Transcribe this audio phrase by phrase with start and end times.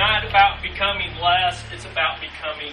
[0.00, 2.72] not about becoming less, it's about becoming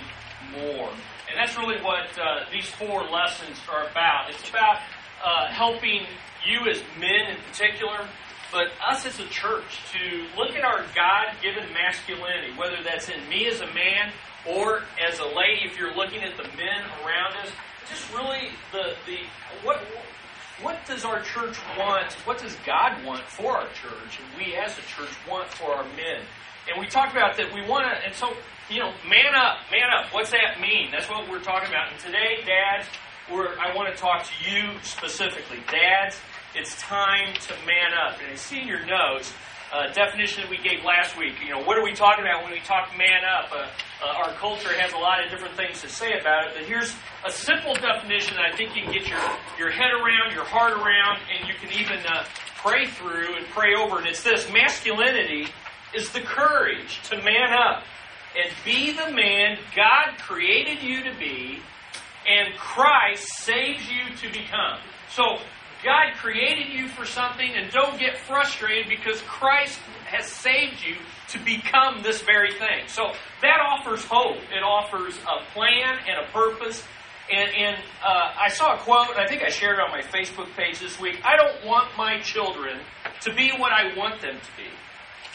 [0.56, 0.88] more.
[1.28, 4.30] And that's really what uh, these four lessons are about.
[4.30, 4.80] It's about
[5.22, 6.08] uh, helping
[6.48, 8.08] you as men in particular,
[8.50, 13.28] but us as a church to look at our God given masculinity, whether that's in
[13.28, 14.14] me as a man
[14.48, 17.52] or as a lady, if you're looking at the men around us,
[17.90, 19.20] just really the, the
[19.64, 19.80] what
[20.62, 22.14] what does our church want?
[22.26, 24.18] What does God want for our church?
[24.18, 26.24] And we as a church want for our men.
[26.70, 28.34] And we talked about that we want to, and so,
[28.70, 30.14] you know, man up, man up.
[30.14, 30.92] What's that mean?
[30.92, 31.92] That's what we're talking about.
[31.92, 32.88] And today, dads,
[33.30, 35.60] I want to talk to you specifically.
[35.72, 36.20] Dads,
[36.56, 38.20] it's time to man up.
[38.20, 39.34] And in your notes,
[39.72, 41.34] uh, definition that we gave last week.
[41.44, 43.52] You know, what are we talking about when we talk man up?
[43.52, 43.68] Uh,
[44.04, 46.96] uh, our culture has a lot of different things to say about it, but here's
[47.26, 49.20] a simple definition that I think you can get your,
[49.60, 52.24] your head around, your heart around, and you can even uh,
[52.64, 53.98] pray through and pray over.
[53.98, 55.48] And it's this masculinity
[55.96, 57.84] is the courage to man up
[58.36, 61.60] and be the man God created you to be
[62.28, 64.80] and Christ saves you to become.
[65.10, 65.40] So,
[65.84, 70.96] God created you for something, and don't get frustrated because Christ has saved you
[71.30, 72.88] to become this very thing.
[72.88, 74.38] So that offers hope.
[74.52, 76.84] It offers a plan and a purpose.
[77.32, 80.02] And, and uh, I saw a quote, and I think I shared it on my
[80.02, 81.22] Facebook page this week.
[81.24, 82.80] I don't want my children
[83.22, 84.70] to be what I want them to be.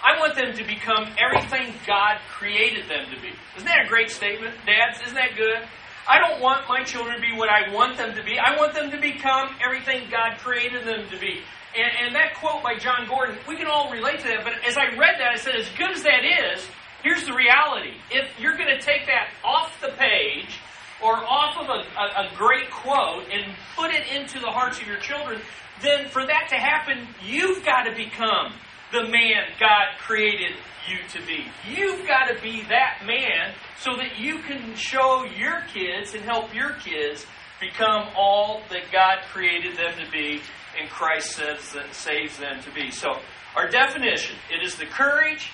[0.02, 3.30] I want them to become everything God created them to be.
[3.56, 5.00] Isn't that a great statement, dads?
[5.02, 5.62] Isn't that good?
[6.08, 8.36] I don't want my children to be what I want them to be.
[8.38, 11.40] I want them to become everything God created them to be.
[11.78, 14.44] And, and that quote by John Gordon, we can all relate to that.
[14.44, 16.66] But as I read that, I said, as good as that is,
[17.02, 17.94] here's the reality.
[18.10, 20.58] If you're going to take that off the page
[21.00, 24.86] or off of a, a, a great quote and put it into the hearts of
[24.86, 25.40] your children,
[25.80, 28.52] then for that to happen, you've got to become
[28.92, 30.52] the man God created
[30.88, 31.46] you to be.
[31.68, 36.54] You've got to be that man so that you can show your kids and help
[36.54, 37.26] your kids
[37.60, 40.40] become all that God created them to be
[40.78, 42.90] and Christ says that saves them to be.
[42.90, 43.08] So,
[43.54, 45.50] our definition it is the courage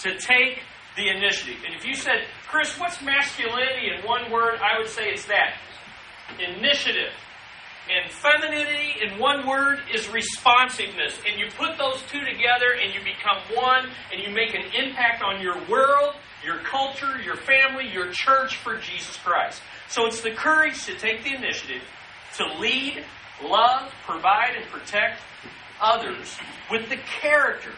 [0.00, 0.62] to take
[0.96, 1.62] the initiative.
[1.66, 4.58] And if you said, Chris, what's masculinity in one word?
[4.60, 5.54] I would say it's that
[6.38, 7.12] initiative.
[7.90, 11.18] And femininity, in one word, is responsiveness.
[11.28, 15.22] And you put those two together and you become one and you make an impact
[15.22, 19.60] on your world, your culture, your family, your church for Jesus Christ.
[19.88, 21.82] So it's the courage to take the initiative,
[22.36, 23.04] to lead,
[23.42, 25.20] love, provide, and protect
[25.80, 26.36] others
[26.70, 27.72] with the character.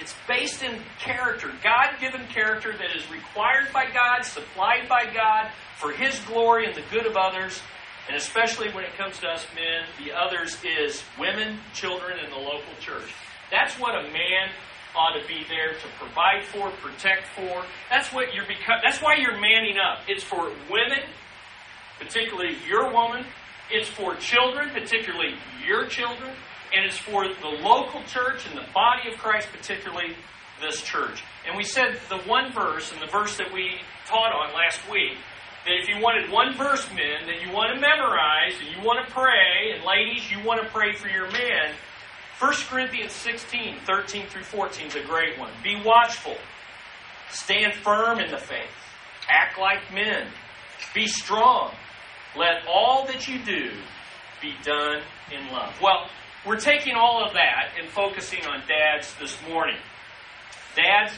[0.00, 5.50] It's based in character, God given character that is required by God, supplied by God
[5.76, 7.60] for His glory and the good of others
[8.08, 12.38] and especially when it comes to us men, the others is women, children, and the
[12.38, 13.14] local church.
[13.50, 14.50] That's what a man
[14.96, 17.64] ought to be there to provide for, protect for.
[17.90, 20.00] That's what you're become, that's why you're manning up.
[20.08, 21.04] It's for women,
[21.98, 23.24] particularly your woman.
[23.70, 25.34] It's for children, particularly
[25.66, 26.30] your children,
[26.74, 30.14] and it's for the local church and the body of Christ, particularly
[30.60, 31.22] this church.
[31.46, 35.16] And we said the one verse, and the verse that we taught on last week,
[35.64, 39.06] that if you wanted one verse, men, that you want to memorize and you want
[39.06, 41.74] to pray, and ladies, you want to pray for your men,
[42.38, 45.52] 1 Corinthians 16, 13 through 14 is a great one.
[45.62, 46.36] Be watchful.
[47.30, 48.66] Stand firm in the faith.
[49.28, 50.26] Act like men.
[50.94, 51.72] Be strong.
[52.36, 53.70] Let all that you do
[54.40, 55.72] be done in love.
[55.80, 56.08] Well,
[56.44, 59.78] we're taking all of that and focusing on dads this morning.
[60.74, 61.12] Dads,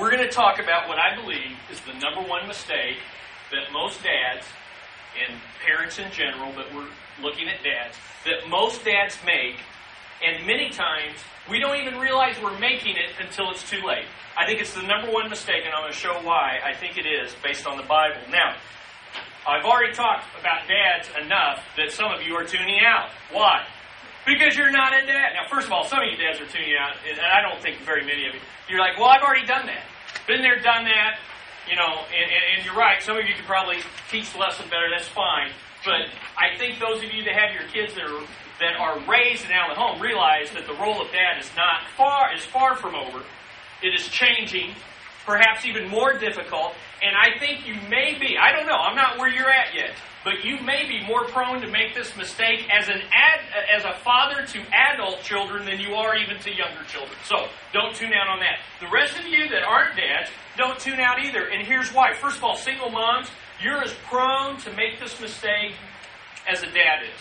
[0.00, 2.98] we're going to talk about what I believe is the number one mistake
[3.54, 4.46] that most dads,
[5.14, 6.90] and parents in general, but we're
[7.22, 9.56] looking at dads, that most dads make,
[10.24, 11.16] and many times
[11.48, 14.06] we don't even realize we're making it until it's too late.
[14.36, 16.98] I think it's the number one mistake, and I'm going to show why I think
[16.98, 18.20] it is based on the Bible.
[18.30, 18.56] Now,
[19.46, 23.10] I've already talked about dads enough that some of you are tuning out.
[23.30, 23.66] Why?
[24.26, 25.36] Because you're not a dad.
[25.36, 27.78] Now, first of all, some of you dads are tuning out, and I don't think
[27.84, 28.40] very many of you.
[28.68, 29.84] You're like, well, I've already done that.
[30.26, 31.18] Been there, done that
[31.68, 33.78] you know, and, and, and you're right, some of you could probably
[34.10, 35.50] teach the lesson better, that's fine.
[35.84, 38.24] But I think those of you that have your kids that are
[38.60, 42.34] that are raised of the home realize that the role of dad is not far
[42.34, 43.22] is far from over.
[43.82, 44.70] It is changing,
[45.24, 46.74] perhaps even more difficult.
[47.02, 49.92] And I think you may be, I don't know, I'm not where you're at yet,
[50.24, 53.40] but you may be more prone to make this mistake as an ad,
[53.74, 57.16] as a father to adult children than you are even to younger children.
[57.24, 58.60] So don't tune out on that.
[58.80, 61.46] The rest of you that aren't dads, don't tune out either.
[61.48, 62.14] And here's why.
[62.14, 63.28] First of all, single moms,
[63.62, 65.74] you're as prone to make this mistake
[66.50, 67.20] as a dad is.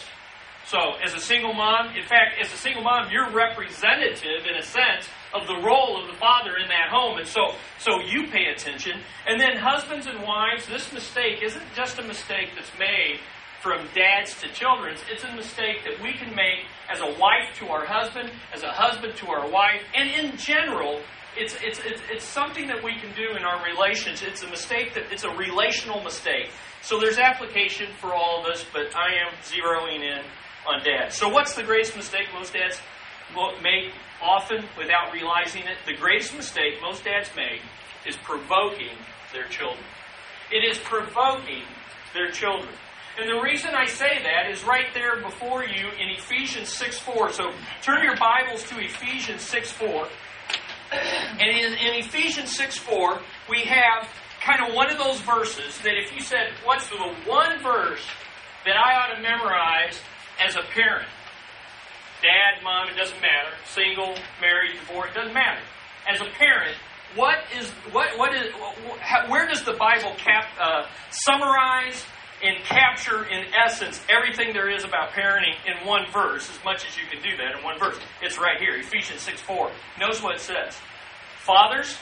[0.65, 4.63] So, as a single mom, in fact, as a single mom, you're representative, in a
[4.63, 7.17] sense, of the role of the father in that home.
[7.17, 9.01] And so, so you pay attention.
[9.27, 13.19] And then husbands and wives, this mistake isn't just a mistake that's made
[13.61, 14.95] from dads to children.
[15.09, 18.71] It's a mistake that we can make as a wife to our husband, as a
[18.71, 20.99] husband to our wife, and in general,
[21.37, 24.21] it's, it's, it's, it's something that we can do in our relations.
[24.21, 26.51] It's a mistake that it's a relational mistake.
[26.81, 30.23] So there's application for all of us, but I am zeroing in
[30.67, 31.15] on dads.
[31.15, 32.79] So what's the greatest mistake most dads
[33.61, 33.91] make
[34.21, 35.77] often without realizing it?
[35.85, 37.61] The greatest mistake most dads make
[38.05, 38.95] is provoking
[39.33, 39.83] their children.
[40.51, 41.63] It is provoking
[42.13, 42.69] their children.
[43.19, 47.31] And the reason I say that is right there before you in Ephesians 6 4.
[47.31, 47.51] So
[47.81, 50.07] turn your Bibles to Ephesians 6 4.
[50.91, 53.19] And in, in Ephesians 6 4,
[53.49, 54.07] we have
[54.41, 58.01] kind of one of those verses that if you said, What's the one verse
[58.65, 59.99] that I ought to memorize
[60.39, 61.07] as a parent?
[62.23, 63.51] Dad, mom, it doesn't matter.
[63.67, 65.59] Single, married, divorced, it doesn't matter.
[66.07, 66.77] As a parent,
[67.15, 68.47] what is what what is
[69.27, 72.05] where does the Bible cap, uh, summarize
[72.41, 76.97] and capture in essence everything there is about parenting in one verse, as much as
[76.97, 77.97] you can do that in one verse.
[78.21, 79.71] It's right here, Ephesians 6 4.
[79.99, 80.77] Notice what it says.
[81.39, 81.97] Fathers,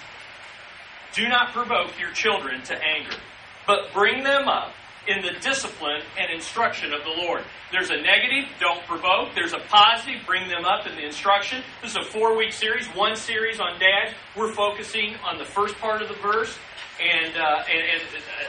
[1.13, 3.17] do not provoke your children to anger,
[3.65, 4.71] but bring them up
[5.07, 7.44] in the discipline and instruction of the Lord.
[7.71, 9.33] There's a negative, don't provoke.
[9.33, 11.63] There's a positive, bring them up in the instruction.
[11.81, 14.15] This is a four week series, one series on dads.
[14.36, 16.57] We're focusing on the first part of the verse.
[17.01, 18.01] And, uh, and, and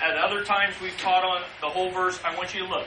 [0.02, 2.20] at other times we've taught on the whole verse.
[2.24, 2.86] I want you to look.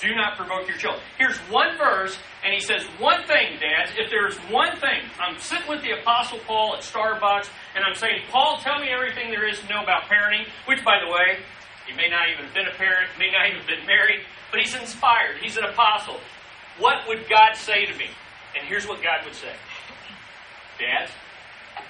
[0.00, 1.00] Do not provoke your children.
[1.16, 5.68] Here's one verse, and he says, One thing, dads, if there's one thing, I'm sitting
[5.68, 9.60] with the Apostle Paul at Starbucks, and I'm saying, Paul, tell me everything there is
[9.60, 11.38] to know about parenting, which, by the way,
[11.92, 14.60] he may not even have been a parent, may not even have been married, but
[14.60, 15.36] he's inspired.
[15.40, 16.20] He's an apostle.
[16.78, 18.08] What would God say to me?
[18.56, 19.52] And here's what God would say
[20.78, 21.12] Dads,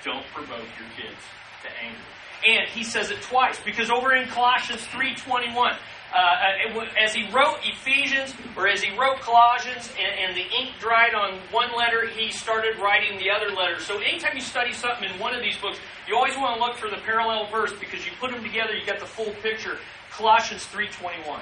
[0.05, 1.23] don't provoke your kids
[1.63, 1.99] to anger.
[2.45, 5.77] And he says it twice because over in Colossians 3:21,
[6.13, 10.77] uh, uh as he wrote Ephesians or as he wrote Colossians, and, and, the ink
[10.79, 13.81] dried on one letter, he started writing the other letter.
[13.81, 16.77] So anytime you study something in one of these books, you always want to look
[16.77, 19.79] for the parallel verse because you put them together, you get the full picture.
[20.11, 21.41] Colossians 3:21.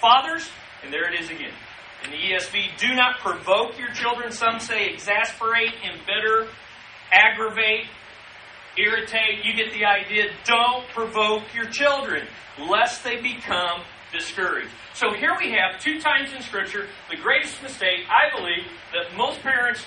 [0.00, 0.48] Fathers,
[0.84, 1.52] and there it is again.
[2.04, 4.30] In the ESV, do not provoke your children.
[4.30, 6.46] Some say exasperate, embitter,
[7.10, 7.86] aggravate,
[8.78, 9.44] irritate.
[9.44, 10.30] You get the idea.
[10.44, 12.26] Don't provoke your children,
[12.58, 13.82] lest they become
[14.12, 14.70] discouraged.
[14.94, 19.40] So here we have two times in Scripture the greatest mistake, I believe, that most
[19.40, 19.84] parents,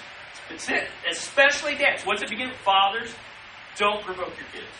[1.10, 2.06] especially dads.
[2.06, 2.52] What's it begin?
[2.64, 3.14] Fathers,
[3.78, 4.72] don't provoke your kids.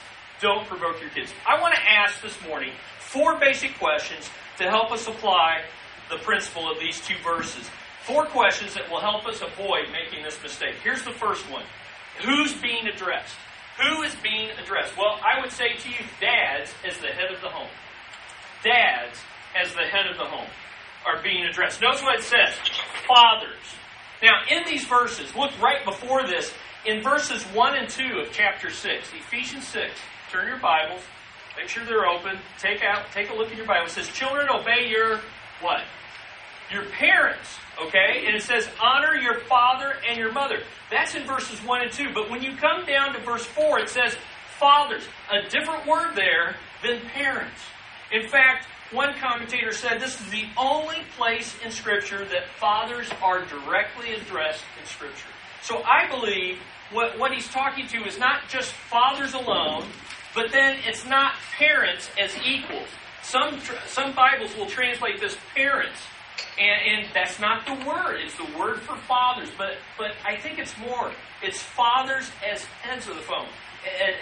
[0.42, 1.32] Don't provoke your kids.
[1.48, 5.62] I want to ask this morning four basic questions to help us apply
[6.10, 7.70] the principle of these two verses.
[8.06, 10.76] Four questions that will help us avoid making this mistake.
[10.84, 11.64] Here's the first one
[12.24, 13.36] Who's being addressed?
[13.80, 14.98] Who is being addressed?
[14.98, 17.70] Well, I would say to you, dads as the head of the home.
[18.64, 19.18] Dads
[19.56, 20.50] as the head of the home
[21.06, 21.82] are being addressed.
[21.82, 22.54] Notice what it says
[23.08, 23.58] fathers.
[24.22, 26.54] Now, in these verses, look right before this,
[26.86, 29.92] in verses 1 and 2 of chapter 6, Ephesians 6,
[30.32, 31.02] turn your Bibles,
[31.58, 33.86] make sure they're open, take out, take a look at your Bible.
[33.86, 35.20] It says, Children, obey your
[35.62, 35.82] what?
[36.72, 38.26] Your parents Okay?
[38.26, 40.60] And it says, honor your father and your mother.
[40.90, 42.14] That's in verses 1 and 2.
[42.14, 44.16] But when you come down to verse 4, it says,
[44.60, 45.04] fathers.
[45.32, 47.62] A different word there than parents.
[48.12, 53.46] In fact, one commentator said this is the only place in Scripture that fathers are
[53.46, 55.30] directly addressed in Scripture.
[55.64, 56.60] So I believe
[56.92, 59.86] what, what he's talking to is not just fathers alone,
[60.36, 62.88] but then it's not parents as equals.
[63.24, 66.02] Some, some Bibles will translate this parents
[66.60, 68.20] and, and that's not the word.
[68.24, 69.50] It's the word for fathers.
[69.58, 71.12] But, but I think it's more.
[71.42, 73.48] It's fathers as heads of the home,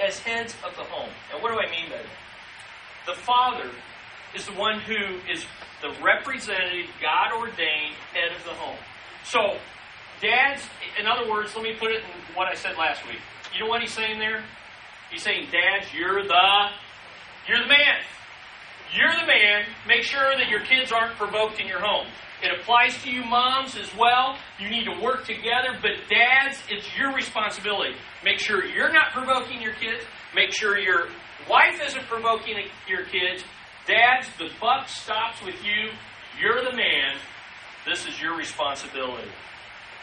[0.06, 1.10] as heads of the home.
[1.34, 3.16] And what do I mean by that?
[3.16, 3.70] The father
[4.36, 5.46] is the one who is
[5.82, 8.78] the representative, God ordained head of the home.
[9.24, 9.58] So,
[10.22, 10.64] dads,
[11.00, 13.20] in other words, let me put it in what I said last week.
[13.54, 14.44] You know what he's saying there?
[15.10, 16.70] He's saying, Dads, you're the
[17.48, 18.02] you're the man.
[18.96, 19.66] You're the man.
[19.88, 22.08] Make sure that your kids aren't provoked in your home.
[22.42, 24.38] It applies to you moms as well.
[24.60, 25.78] You need to work together.
[25.82, 27.96] But dads, it's your responsibility.
[28.24, 30.04] Make sure you're not provoking your kids.
[30.34, 31.10] Make sure your
[31.50, 32.56] wife isn't provoking
[32.88, 33.44] your kids.
[33.86, 35.92] Dads, the buck stops with you.
[36.40, 37.18] You're the man.
[37.86, 39.30] This is your responsibility.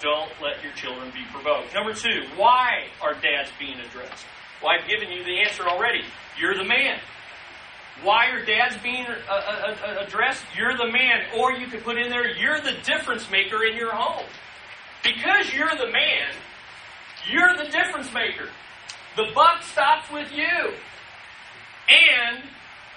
[0.03, 1.75] Don't let your children be provoked.
[1.75, 4.27] Number two, why are dads being addressed?
[4.63, 6.03] Well, I've given you the answer already.
[6.39, 7.01] You're the man.
[8.03, 10.45] Why are dads being uh, uh, uh, addressed?
[10.57, 11.39] You're the man.
[11.39, 14.27] Or you could put in there, you're the difference maker in your home.
[15.03, 16.33] Because you're the man,
[17.31, 18.49] You're the difference maker.
[19.17, 20.75] The buck stops with you.
[21.89, 22.43] And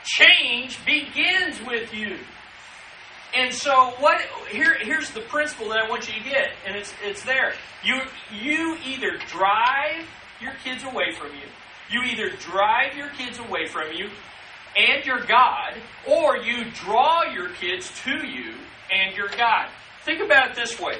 [0.03, 2.18] change begins with you.
[3.36, 6.91] And so what here here's the principle that I want you to get, and it's
[7.03, 7.53] it's there.
[7.84, 8.01] You
[8.34, 10.08] you either drive
[10.41, 11.48] your kids away from you.
[11.91, 14.10] You either drive your kids away from you
[14.76, 15.74] and your God,
[16.08, 18.54] or you draw your kids to you
[18.92, 19.70] and your God.
[20.06, 20.98] Think about it this way.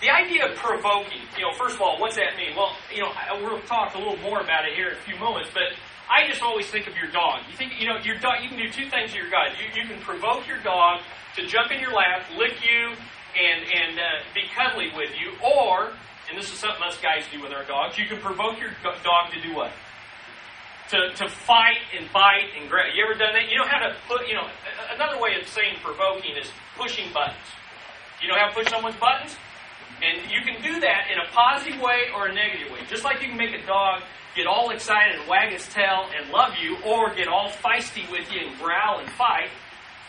[0.00, 2.56] The idea of provoking, you know, first of all, what's that mean?
[2.56, 5.50] Well, you know, we'll talk a little more about it here in a few moments,
[5.54, 5.78] but
[6.10, 7.42] I just always think of your dog.
[7.48, 9.52] You think, you know, your dog, you can do two things to your dog.
[9.56, 11.00] You, you can provoke your dog
[11.36, 12.96] to jump in your lap, lick you,
[13.38, 14.02] and, and uh,
[14.34, 15.92] be cuddly with you, or,
[16.28, 19.32] and this is something us guys do with our dogs, you can provoke your dog
[19.32, 19.72] to do what?
[20.92, 22.92] To, to fight and bite and grab.
[22.94, 23.48] You ever done that?
[23.48, 24.44] You know how to put, you know,
[24.92, 27.48] another way of saying provoking is pushing buttons.
[28.20, 29.32] You know how to push someone's buttons?
[30.04, 32.80] And you can do that in a positive way or a negative way.
[32.90, 34.02] Just like you can make a dog
[34.36, 38.30] get all excited and wag its tail and love you, or get all feisty with
[38.32, 39.48] you and growl and fight.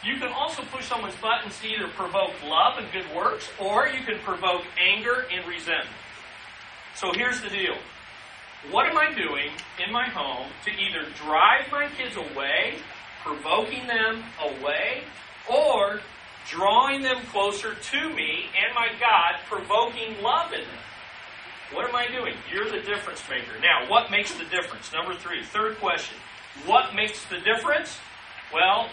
[0.03, 4.03] You can also push someone's buttons to either provoke love and good works, or you
[4.03, 5.95] can provoke anger and resentment.
[6.95, 7.77] So here's the deal.
[8.71, 9.51] What am I doing
[9.85, 12.75] in my home to either drive my kids away,
[13.23, 15.03] provoking them away,
[15.51, 15.99] or
[16.49, 20.83] drawing them closer to me and my God, provoking love in them.
[21.73, 22.35] What am I doing?
[22.51, 23.59] You're the difference maker.
[23.61, 24.91] Now, what makes the difference?
[24.93, 26.17] Number three, third question.
[26.65, 27.97] What makes the difference?
[28.53, 28.89] Well,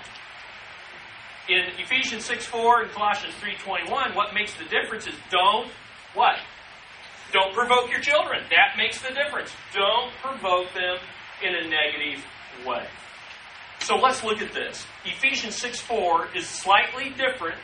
[1.49, 5.69] in Ephesians 6 4 and Colossians 3.21, what makes the difference is don't
[6.15, 6.37] what?
[7.33, 8.43] Don't provoke your children.
[8.51, 9.53] That makes the difference.
[9.73, 10.99] Don't provoke them
[11.43, 12.25] in a negative
[12.67, 12.87] way.
[13.81, 14.85] So let's look at this.
[15.05, 17.57] Ephesians 6 4 is slightly different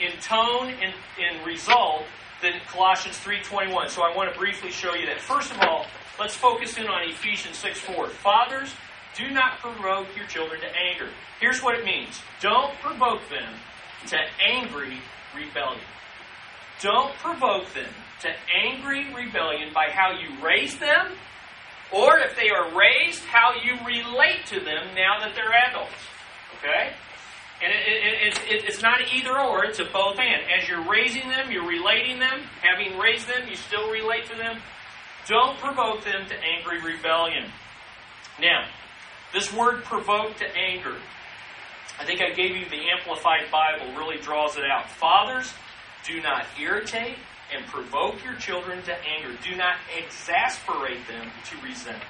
[0.00, 2.04] in tone and in result
[2.42, 3.88] than Colossians 3.21.
[3.88, 5.20] So I want to briefly show you that.
[5.20, 5.86] First of all,
[6.20, 8.08] let's focus in on Ephesians 6 4.
[8.08, 8.74] Fathers,
[9.16, 11.08] do not provoke your children to anger.
[11.40, 12.20] Here's what it means.
[12.40, 13.54] Don't provoke them
[14.08, 15.00] to angry
[15.34, 15.80] rebellion.
[16.80, 17.88] Don't provoke them
[18.22, 18.28] to
[18.64, 21.12] angry rebellion by how you raise them
[21.92, 25.94] or if they are raised, how you relate to them now that they're adults.
[26.58, 26.92] Okay?
[27.62, 30.42] And it, it, it, it's not either or, it's a both and.
[30.58, 32.42] As you're raising them, you're relating them.
[32.60, 34.58] Having raised them, you still relate to them.
[35.26, 37.50] Don't provoke them to angry rebellion.
[38.40, 38.66] Now,
[39.32, 40.96] this word provoke to anger,
[41.98, 44.90] I think I gave you the Amplified Bible, really draws it out.
[44.90, 45.52] Fathers,
[46.06, 47.16] do not irritate,
[47.54, 49.36] and provoke your children to anger.
[49.42, 52.04] Do not exasperate them to resentment.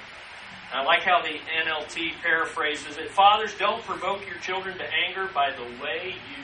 [0.73, 3.09] I like how the NLT paraphrases it.
[3.11, 6.43] Fathers, don't provoke your children to anger by the way you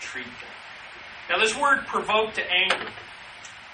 [0.00, 0.54] treat them.
[1.28, 2.88] Now, this word provoke to anger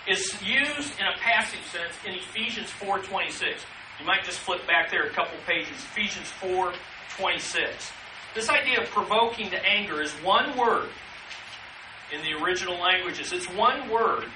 [0.09, 3.65] is used in a passive sense in Ephesians 4.26.
[3.99, 5.77] You might just flip back there a couple pages.
[5.93, 7.93] Ephesians 4.26.
[8.35, 10.89] This idea of provoking to anger is one word
[12.13, 13.33] in the original languages.
[13.33, 14.27] It's one word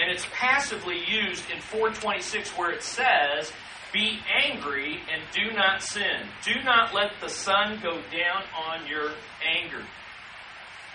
[0.00, 3.52] and it's passively used in 426 where it says,
[3.92, 6.28] Be angry and do not sin.
[6.44, 9.10] Do not let the sun go down on your
[9.56, 9.82] anger.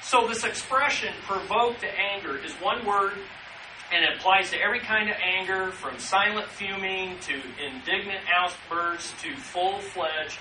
[0.02, 3.14] So, this expression, provoke to anger, is one word
[3.92, 9.36] and it applies to every kind of anger from silent fuming to indignant outbursts to
[9.36, 10.38] full fledged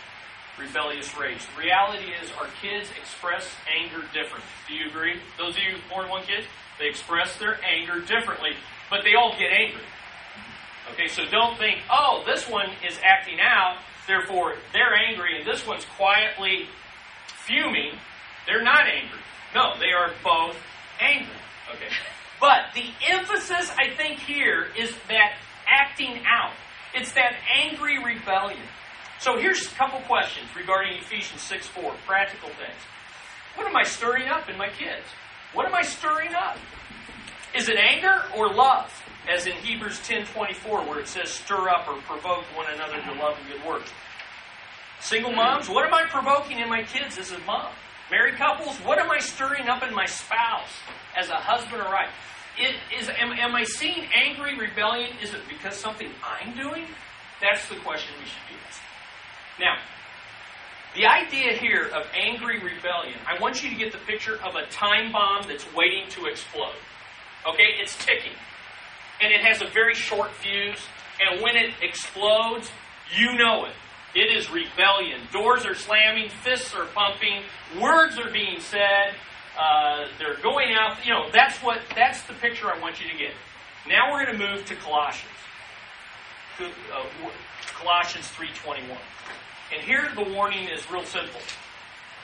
[0.58, 1.40] rebellious rage.
[1.54, 3.48] The reality is, our kids express
[3.80, 4.50] anger differently.
[4.68, 5.20] Do you agree?
[5.38, 6.46] Those of you born one kids,
[6.78, 8.50] they express their anger differently,
[8.90, 9.82] but they all get angry.
[10.92, 15.66] Okay, so don't think, oh, this one is acting out, therefore they're angry, and this
[15.66, 16.68] one's quietly
[17.46, 17.92] fuming.
[18.46, 19.20] They're not angry.
[19.54, 20.56] No, they are both
[21.00, 21.34] angry.
[21.74, 21.88] Okay.
[22.40, 25.34] But the emphasis, I think, here is that
[25.66, 26.52] acting out.
[26.94, 28.62] It's that angry rebellion.
[29.18, 32.80] So here's a couple questions regarding Ephesians 6 4, practical things.
[33.56, 35.04] What am I stirring up in my kids?
[35.54, 36.56] What am I stirring up?
[37.54, 38.92] Is it anger or love?
[39.28, 43.38] As in Hebrews 10:24 where it says stir up or provoke one another to love
[43.38, 43.90] and good works.
[45.00, 47.72] Single moms, what am I provoking in my kids as a mom?
[48.10, 50.72] Married couples, what am I stirring up in my spouse
[51.16, 52.10] as a husband or wife?
[52.58, 55.10] It is, am, am I seeing angry rebellion?
[55.22, 56.86] Is it because something I'm doing?
[57.40, 58.88] That's the question we should be asking.
[59.60, 59.76] Now,
[60.94, 64.66] the idea here of angry rebellion, I want you to get the picture of a
[64.70, 66.74] time bomb that's waiting to explode.
[67.46, 68.36] Okay, it's ticking.
[69.20, 70.80] And it has a very short fuse.
[71.20, 72.70] And when it explodes,
[73.16, 73.74] you know it.
[74.14, 75.20] It is rebellion.
[75.32, 77.42] Doors are slamming, fists are pumping,
[77.80, 79.14] words are being said,
[79.58, 81.04] uh, they're going out.
[81.04, 83.34] You know, that's what that's the picture I want you to get.
[83.86, 85.32] Now we're going to move to Colossians.
[86.60, 87.30] uh,
[87.78, 88.96] Colossians 3.21.
[89.72, 91.40] And here the warning is real simple.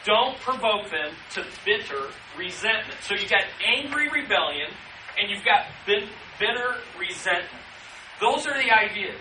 [0.04, 3.00] Don't provoke them to bitter resentment.
[3.02, 4.70] So you've got angry rebellion
[5.18, 7.62] and you've got bitter resentment.
[8.20, 9.20] Those are the ideas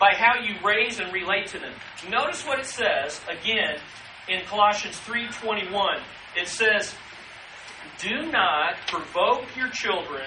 [0.00, 1.72] by how you raise and relate to them.
[2.10, 3.78] Notice what it says again
[4.28, 6.02] in Colossians 3:21.
[6.36, 6.96] It says,
[7.98, 10.26] "Do not provoke your children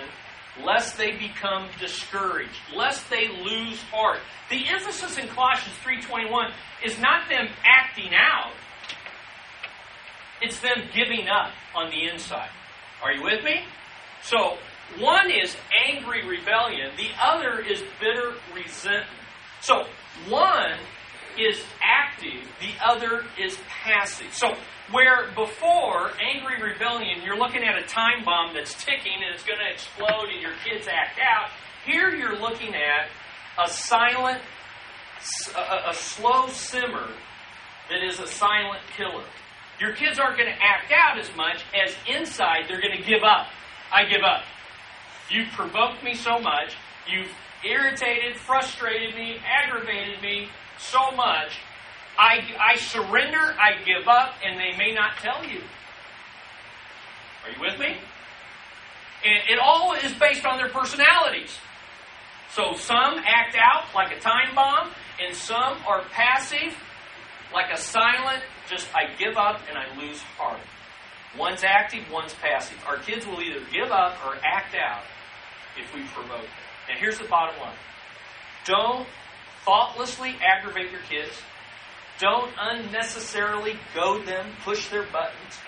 [0.64, 7.28] lest they become discouraged, lest they lose heart." The emphasis in Colossians 3:21 is not
[7.30, 8.54] them acting out.
[10.42, 12.50] It's them giving up on the inside.
[13.02, 13.66] Are you with me?
[14.22, 14.58] So,
[14.98, 15.56] one is
[15.88, 19.10] angry rebellion, the other is bitter resentment.
[19.60, 19.86] So
[20.28, 20.80] one
[21.39, 24.34] is active, the other is passive.
[24.34, 24.53] So
[24.91, 29.60] where before angry rebellion, you're looking at a time bomb that's ticking and it's going
[29.60, 31.50] to explode and your kids act out,
[31.86, 33.10] here you're looking at
[33.63, 34.41] a silent,
[35.56, 37.08] a, a slow simmer
[37.89, 39.24] that is a silent killer.
[39.79, 43.24] Your kids aren't going to act out as much as inside they're going to give
[43.24, 43.48] up.
[43.91, 44.44] I give up.
[45.29, 46.75] You've provoked me so much.
[47.10, 47.32] You've
[47.63, 50.50] irritated, frustrated me, aggravated me
[50.80, 51.58] so much.
[52.18, 55.62] I, I surrender, I give up, and they may not tell you.
[57.46, 57.98] Are you with me?
[59.24, 61.58] And it all is based on their personalities.
[62.54, 64.90] So some act out like a time bomb,
[65.24, 66.76] and some are passive,
[67.54, 70.60] like a silent, just I give up and I lose heart.
[71.38, 72.78] One's active, one's passive.
[72.88, 75.04] Our kids will either give up or act out
[75.78, 76.50] if we provoke them.
[76.90, 77.76] Now, here's the bottom line
[78.66, 79.08] don't
[79.68, 81.34] thoughtlessly aggravate your kids,
[82.20, 85.60] don't unnecessarily goad them, push their buttons,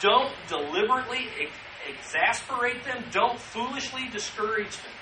[0.00, 4.92] don't deliberately ex- exasperate them, don't foolishly discourage them.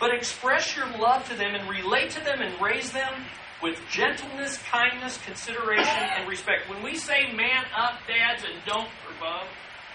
[0.00, 3.24] But express your love to them and relate to them and raise them
[3.62, 6.68] with gentleness, kindness, consideration, and respect.
[6.68, 9.48] When we say man up, dads, and don't provoke,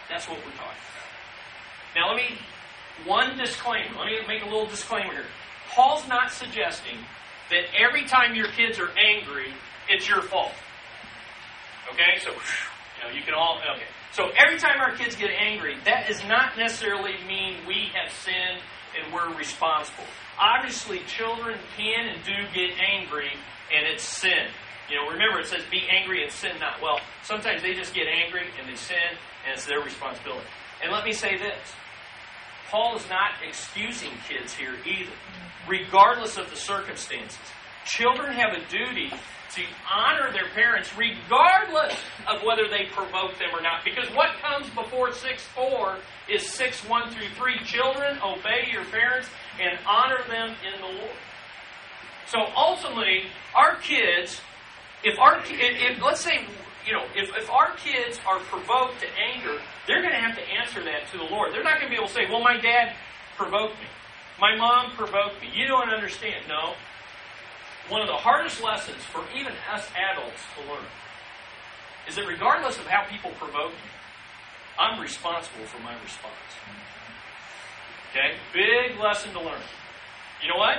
[0.09, 1.95] that's what we're talking about.
[1.95, 2.39] Now, let me
[3.05, 3.95] one disclaimer.
[3.97, 5.25] Let me make a little disclaimer here.
[5.69, 6.97] Paul's not suggesting
[7.51, 9.53] that every time your kids are angry,
[9.89, 10.53] it's your fault.
[11.93, 12.19] Okay?
[12.23, 13.87] So, you know, you can all, okay.
[14.13, 18.59] So every time our kids get angry, that does not necessarily mean we have sinned
[18.97, 20.03] and we're responsible.
[20.39, 23.31] Obviously, children can and do get angry,
[23.73, 24.47] and it's sin.
[24.89, 26.81] You know, remember it says be angry and sin not.
[26.81, 30.47] Well, sometimes they just get angry and they sin, and it's their responsibility.
[30.83, 31.73] And let me say this
[32.71, 35.11] Paul is not excusing kids here either,
[35.67, 37.37] regardless of the circumstances.
[37.85, 39.11] Children have a duty
[39.55, 39.61] to
[39.93, 41.93] honor their parents regardless
[42.29, 43.83] of whether they provoke them or not.
[43.83, 45.97] Because what comes before 6 4
[46.29, 47.59] is 6 1 through 3.
[47.65, 49.27] Children, obey your parents
[49.59, 51.17] and honor them in the Lord.
[52.27, 54.39] So ultimately, our kids,
[55.03, 56.45] if our if, if let's say
[56.85, 60.45] you know, if, if our kids are provoked to anger, they're going to have to
[60.49, 61.53] answer that to the Lord.
[61.53, 62.93] They're not going to be able to say, well, my dad
[63.37, 63.87] provoked me.
[64.39, 65.49] My mom provoked me.
[65.53, 66.45] You don't understand.
[66.47, 66.73] No.
[67.89, 70.85] One of the hardest lessons for even us adults to learn
[72.07, 73.91] is that regardless of how people provoke me,
[74.79, 76.51] I'm responsible for my response.
[78.11, 78.37] Okay?
[78.53, 79.61] Big lesson to learn.
[80.41, 80.77] You know what?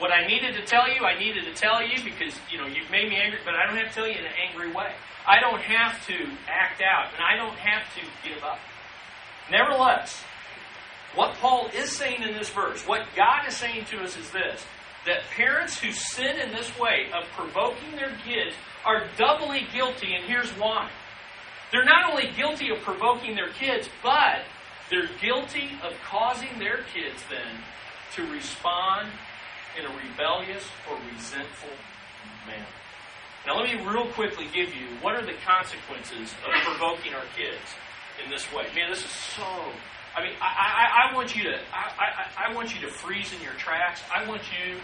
[0.00, 2.90] What I needed to tell you, I needed to tell you because, you know, you've
[2.90, 4.92] made me angry, but I don't have to tell you in an angry way.
[5.28, 6.14] I don't have to
[6.48, 8.58] act out, and I don't have to give up.
[9.50, 10.24] Nevertheless,
[11.14, 14.64] what Paul is saying in this verse, what God is saying to us is this
[15.04, 18.54] that parents who sin in this way of provoking their kids
[18.86, 20.90] are doubly guilty, and here's why.
[21.72, 24.44] They're not only guilty of provoking their kids, but
[24.90, 27.62] they're guilty of causing their kids then
[28.14, 29.08] to respond
[29.78, 31.74] in a rebellious or resentful
[32.46, 32.66] manner.
[33.46, 37.64] Now, let me real quickly give you what are the consequences of provoking our kids
[38.22, 38.66] in this way.
[38.74, 39.44] Man, this is so.
[40.14, 43.32] I mean, I, I, I want you to I, I, I want you to freeze
[43.32, 44.02] in your tracks.
[44.14, 44.78] I want you.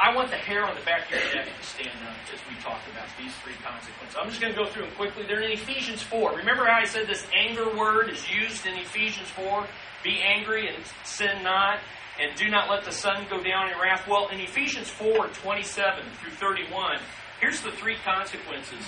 [0.00, 2.54] I want the hair on the back of your neck to stand up as we
[2.62, 4.14] talk about these three consequences.
[4.20, 5.24] I'm just going to go through them quickly.
[5.26, 6.36] They're in Ephesians 4.
[6.36, 9.66] Remember how I said this anger word is used in Ephesians 4?
[10.04, 11.80] Be angry and sin not
[12.20, 14.06] and do not let the sun go down in wrath.
[14.08, 16.98] Well, in Ephesians 4 27 through 31,
[17.40, 18.84] here's the three consequences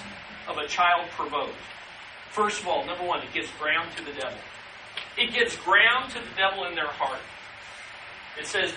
[0.48, 1.54] of a child provoked.
[2.32, 4.38] First of all, number one, it gives ground to the devil.
[5.18, 7.20] It gives ground to the devil in their heart.
[8.38, 8.72] It says,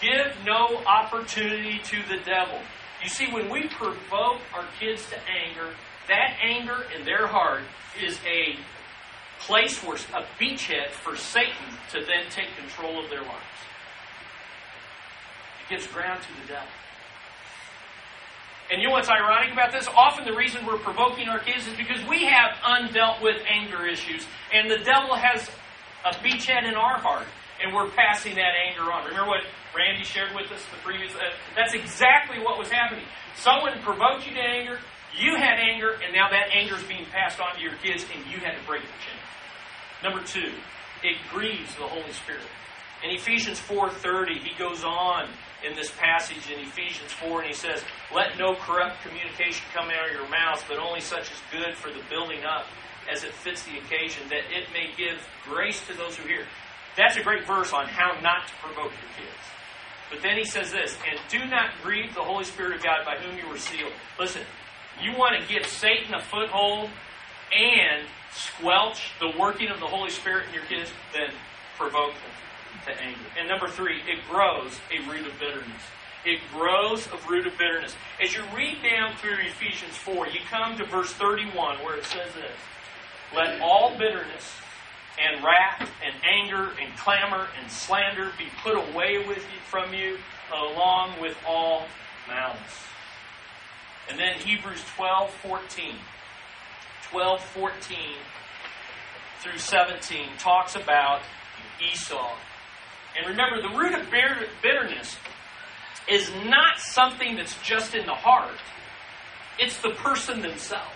[0.00, 2.58] give no opportunity to the devil.
[3.02, 5.74] You see, when we provoke our kids to anger,
[6.08, 7.62] that anger in their heart
[8.02, 8.56] is a
[9.40, 13.59] place where a beachhead for Satan to then take control of their lives.
[15.70, 16.68] Gives ground to the devil.
[18.70, 19.88] And you know what's ironic about this?
[19.88, 24.26] Often the reason we're provoking our kids is because we have undealt with anger issues,
[24.52, 25.48] and the devil has
[26.04, 27.26] a beachhead in our heart,
[27.62, 29.04] and we're passing that anger on.
[29.06, 29.42] Remember what
[29.74, 31.12] Randy shared with us the previous?
[31.14, 33.04] Uh, that's exactly what was happening.
[33.36, 34.78] Someone provoked you to anger,
[35.18, 38.24] you had anger, and now that anger is being passed on to your kids, and
[38.30, 39.20] you had to break the chain.
[40.02, 40.52] Number two,
[41.02, 42.46] it grieves the Holy Spirit.
[43.02, 45.30] In Ephesians 4:30, he goes on
[45.64, 47.82] in this passage in Ephesians 4, and he says,
[48.14, 51.90] Let no corrupt communication come out of your mouths, but only such as good for
[51.90, 52.66] the building up
[53.10, 56.46] as it fits the occasion, that it may give grace to those who hear.
[56.96, 59.44] That's a great verse on how not to provoke your kids.
[60.10, 63.16] But then he says this, and do not grieve the Holy Spirit of God by
[63.16, 63.92] whom you were sealed.
[64.18, 64.42] Listen,
[65.00, 66.90] you want to give Satan a foothold
[67.56, 71.30] and squelch the working of the Holy Spirit in your kids, then
[71.76, 72.32] provoke them
[72.86, 73.20] to anger.
[73.38, 75.82] And number three, it grows a root of bitterness.
[76.24, 77.94] It grows a root of bitterness.
[78.22, 82.32] As you read down through Ephesians 4, you come to verse 31 where it says
[82.34, 82.58] this
[83.34, 84.52] Let all bitterness
[85.18, 90.18] and wrath and anger and clamor and slander be put away with you, from you
[90.54, 91.86] along with all
[92.28, 92.58] malice.
[94.10, 95.94] And then Hebrews 12 14.
[97.10, 97.98] 12 14
[99.42, 101.22] through 17 talks about
[101.80, 102.34] Esau
[103.16, 104.10] and remember, the root of
[104.62, 105.16] bitterness
[106.08, 108.58] is not something that's just in the heart,
[109.58, 110.86] it's the person themselves.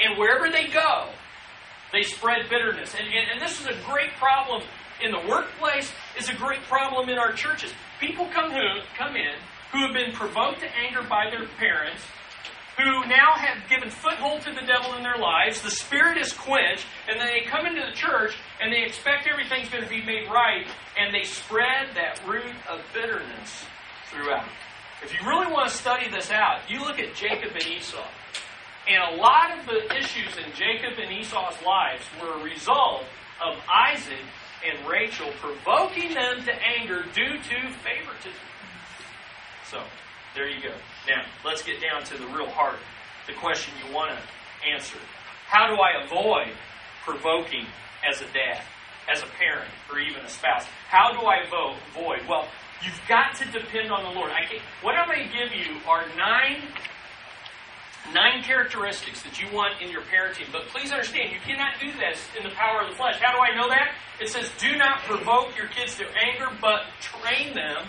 [0.00, 1.08] And wherever they go,
[1.92, 2.94] they spread bitterness.
[2.98, 4.62] And, and, and this is a great problem
[5.02, 7.72] in the workplace, it's a great problem in our churches.
[8.00, 9.34] People come, who, come in
[9.72, 12.00] who have been provoked to anger by their parents
[12.78, 15.60] who now have given foothold to the devil in their lives.
[15.60, 19.68] The spirit is quenched, and then they come into the church and they expect everything's
[19.68, 20.64] going to be made right,
[20.96, 23.66] and they spread that root of bitterness
[24.10, 24.46] throughout.
[25.02, 28.06] If you really want to study this out, you look at Jacob and Esau.
[28.88, 33.02] And a lot of the issues in Jacob and Esau's lives were a result
[33.44, 34.24] of Isaac
[34.64, 38.48] and Rachel provoking them to anger due to favoritism.
[39.70, 39.82] So,
[40.34, 40.74] there you go.
[41.08, 42.76] Now, let's get down to the real heart,
[43.26, 44.98] the question you want to answer.
[45.46, 46.52] How do I avoid
[47.04, 47.66] provoking
[48.06, 48.60] as a dad,
[49.10, 50.66] as a parent, or even a spouse?
[50.88, 52.28] How do I avoid?
[52.28, 52.46] Well,
[52.84, 54.30] you've got to depend on the Lord.
[54.30, 56.62] I can, what I'm going to give you are nine
[58.14, 60.50] nine characteristics that you want in your parenting.
[60.50, 63.20] But please understand, you cannot do this in the power of the flesh.
[63.20, 63.92] How do I know that?
[64.20, 67.84] It says, do not provoke your kids to anger, but train them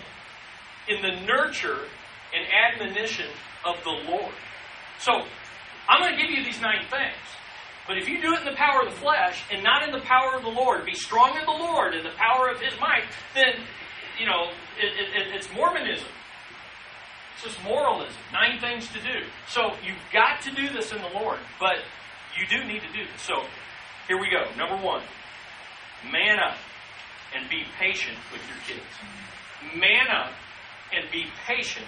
[0.88, 1.88] in the nurture
[2.34, 3.28] and admonition
[3.64, 4.34] of the Lord.
[4.98, 5.12] So,
[5.88, 7.16] I'm going to give you these nine things.
[7.86, 10.04] But if you do it in the power of the flesh and not in the
[10.06, 13.04] power of the Lord, be strong in the Lord and the power of His might,
[13.34, 13.64] then,
[14.18, 16.06] you know, it, it, it's Mormonism.
[17.34, 18.20] It's just moralism.
[18.32, 19.24] Nine things to do.
[19.48, 21.78] So you've got to do this in the Lord, but
[22.38, 23.22] you do need to do this.
[23.22, 23.42] So
[24.06, 24.44] here we go.
[24.58, 25.02] Number one,
[26.12, 26.56] man up
[27.34, 28.86] and be patient with your kids.
[29.74, 30.32] Man up
[30.92, 31.86] and be patient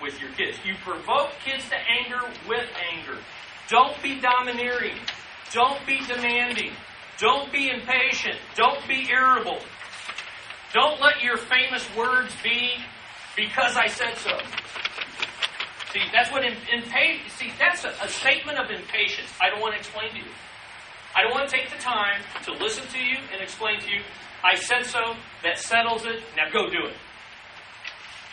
[0.00, 0.58] with your kids.
[0.64, 3.18] You provoke kids to anger with anger.
[3.68, 4.96] Don't be domineering.
[5.52, 6.72] Don't be demanding.
[7.18, 8.36] Don't be impatient.
[8.54, 9.58] Don't be irritable.
[10.72, 12.72] Don't let your famous words be
[13.36, 14.36] because I said so.
[15.92, 17.32] See, that's what impatience.
[17.34, 19.28] See, that's a, a statement of impatience.
[19.40, 20.30] I don't want to explain to you.
[21.16, 24.02] I don't want to take the time to listen to you and explain to you.
[24.44, 25.14] I said so.
[25.42, 26.22] That settles it.
[26.36, 26.96] Now go do it.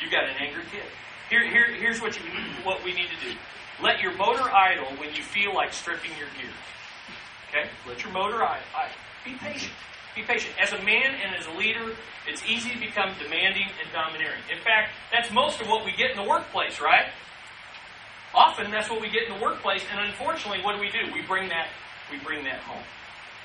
[0.01, 0.83] You got an angry kid.
[1.33, 2.21] Here, here, here's what, you,
[2.63, 3.33] what we need to do.
[3.81, 6.53] Let your motor idle when you feel like stripping your gear.
[7.49, 7.71] Okay?
[7.87, 8.61] Let your motor idle.
[9.25, 9.73] Be patient.
[10.15, 10.53] Be patient.
[10.61, 11.95] As a man and as a leader,
[12.27, 14.45] it's easy to become demanding and domineering.
[14.51, 17.09] In fact, that's most of what we get in the workplace, right?
[18.35, 21.11] Often that's what we get in the workplace, and unfortunately, what do we do?
[21.15, 21.69] We bring that
[22.11, 22.83] we bring that home.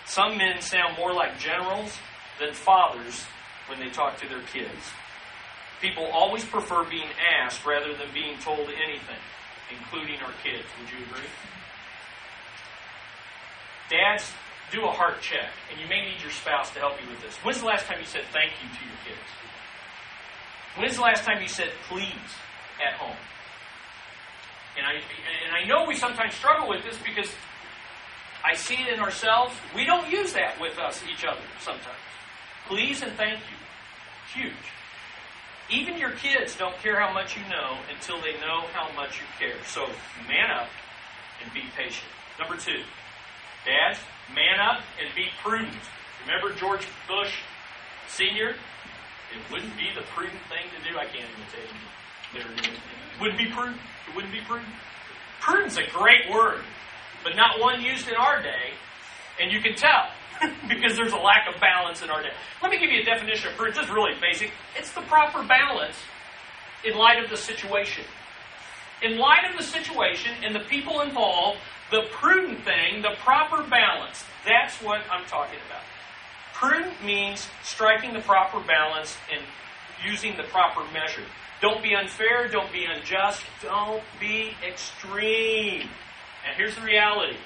[0.05, 1.97] Some men sound more like generals
[2.39, 3.25] than fathers
[3.67, 4.93] when they talk to their kids.
[5.81, 7.09] People always prefer being
[7.41, 9.23] asked rather than being told anything,
[9.71, 10.67] including our kids.
[10.81, 11.29] Would you agree?
[13.91, 14.31] Dads,
[14.71, 17.37] do a heart check, and you may need your spouse to help you with this.
[17.37, 19.29] When's the last time you said thank you to your kids?
[20.77, 22.31] When's the last time you said please
[22.85, 23.17] at home?
[24.77, 27.31] And I, and I know we sometimes struggle with this because
[28.45, 29.55] I see it in ourselves.
[29.75, 31.99] We don't use that with us, each other, sometimes.
[32.67, 34.41] Please and thank you.
[34.41, 34.53] Huge.
[35.71, 39.27] Even your kids don't care how much you know until they know how much you
[39.39, 39.57] care.
[39.67, 39.87] So
[40.27, 40.69] man up
[41.43, 42.09] and be patient.
[42.39, 42.83] Number two,
[43.67, 43.99] dads,
[44.35, 45.77] man up and be prudent.
[46.27, 47.35] Remember George Bush
[48.09, 48.55] Sr.?
[49.33, 50.97] it wouldn't be the prudent thing to do.
[50.97, 51.85] I can't imitate you.
[52.33, 52.45] There
[53.21, 53.81] wouldn't be prudent.
[54.09, 54.73] It wouldn't be prudent.
[55.41, 56.65] Prudent's a great word,
[57.25, 58.73] but not one used in our day,
[59.41, 60.09] and you can tell
[60.69, 62.33] because there's a lack of balance in our day.
[62.63, 63.79] Let me give you a definition of prudence.
[63.81, 64.51] It's really basic.
[64.77, 65.97] It's the proper balance
[66.85, 68.05] in light of the situation.
[69.03, 71.59] In light of the situation and the people involved,
[71.91, 75.83] the prudent thing, the proper balance, that's what I'm talking about.
[76.53, 79.41] Prudent means striking the proper balance and
[80.05, 81.25] using the proper measure.
[81.61, 85.89] Don't be unfair, don't be unjust, don't be extreme.
[86.47, 87.37] And here's the reality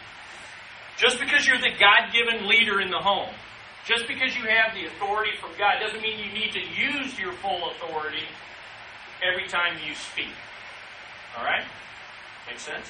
[1.02, 3.34] just because you're the God given leader in the home,
[3.84, 7.32] just because you have the authority from God, doesn't mean you need to use your
[7.32, 8.22] full authority
[9.20, 10.30] every time you speak.
[11.36, 11.64] All right?
[12.48, 12.86] Makes sense?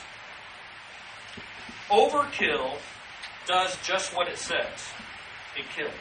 [1.88, 2.76] Overkill
[3.46, 4.68] does just what it says
[5.56, 5.92] it kills,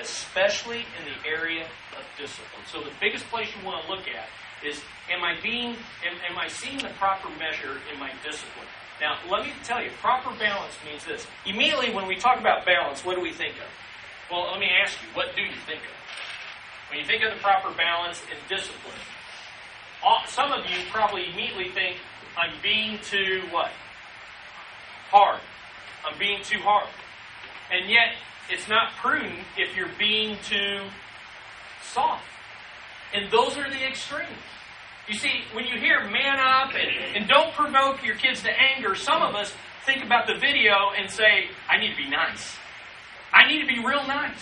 [0.00, 1.64] especially in the area
[1.96, 2.64] of discipline.
[2.70, 4.28] So, the biggest place you want to look at
[4.66, 8.68] is am I being, am, am I seeing the proper measure in my discipline?
[9.02, 11.26] Now, let me tell you, proper balance means this.
[11.44, 13.66] Immediately, when we talk about balance, what do we think of?
[14.30, 15.90] Well, let me ask you, what do you think of?
[16.88, 18.94] When you think of the proper balance and discipline,
[20.28, 21.96] some of you probably immediately think,
[22.36, 23.72] I'm being too what?
[25.10, 25.40] Hard.
[26.06, 26.86] I'm being too hard.
[27.72, 28.14] And yet,
[28.50, 30.78] it's not prudent if you're being too
[31.82, 32.24] soft.
[33.12, 34.30] And those are the extremes.
[35.08, 38.94] You see, when you hear man up and, and don't provoke your kids to anger,
[38.94, 39.52] some of us
[39.84, 42.56] think about the video and say, I need to be nice.
[43.32, 44.38] I need to be real nice.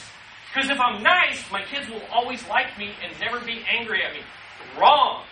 [0.53, 4.13] Because if I'm nice, my kids will always like me and never be angry at
[4.13, 4.21] me.
[4.79, 5.25] Wrong.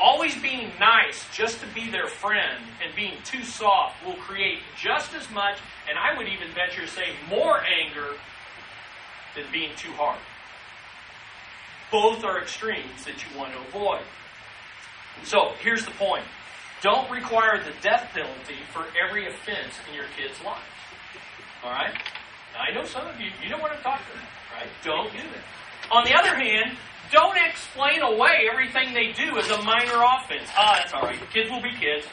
[0.00, 5.12] Always being nice just to be their friend and being too soft will create just
[5.12, 8.14] as much, and I would even venture to say more anger
[9.36, 10.18] than being too hard.
[11.92, 14.02] Both are extremes that you want to avoid.
[15.24, 16.24] So here's the point
[16.82, 20.62] don't require the death penalty for every offense in your kid's life.
[21.62, 21.92] All right?
[22.54, 24.24] Now, I know some of you, you know what I'm talking about,
[24.56, 24.70] right?
[24.82, 25.44] Don't do that.
[25.92, 26.76] On the other hand,
[27.12, 30.48] don't explain away everything they do as a minor offense.
[30.56, 31.18] Ah, that's all right.
[31.32, 32.06] Kids will be kids.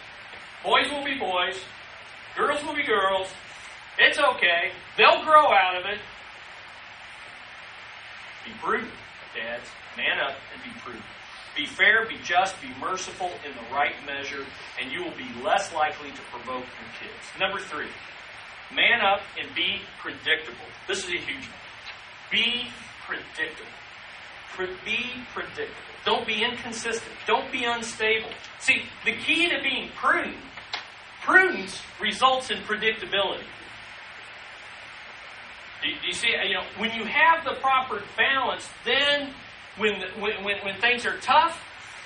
[0.64, 1.60] Boys will be boys.
[2.36, 3.30] Girls will be girls.
[4.00, 4.72] It's okay.
[4.98, 6.00] They'll grow out of it.
[8.46, 8.92] Be prudent,
[9.36, 9.66] dads.
[9.96, 11.04] Man up and be prudent.
[11.58, 14.46] Be fair, be just, be merciful in the right measure,
[14.80, 17.40] and you will be less likely to provoke your kids.
[17.40, 17.90] Number three,
[18.72, 20.70] man up and be predictable.
[20.88, 22.32] This is a huge one.
[22.32, 22.68] Be
[23.08, 23.72] predictable.
[24.86, 25.88] Be predictable.
[26.06, 27.12] Don't be inconsistent.
[27.26, 28.30] Don't be unstable.
[28.60, 30.38] See, the key to being prudent,
[31.24, 33.44] prudence results in predictability.
[35.82, 36.30] Do you see?
[36.30, 39.34] You know, when you have the proper balance, then
[39.78, 41.60] when, when, when, things are tough,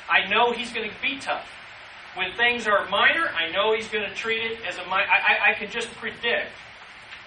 [0.09, 1.47] I know he's going to be tough.
[2.15, 5.07] When things are minor, I know he's going to treat it as a minor.
[5.07, 6.51] I, I, I can just predict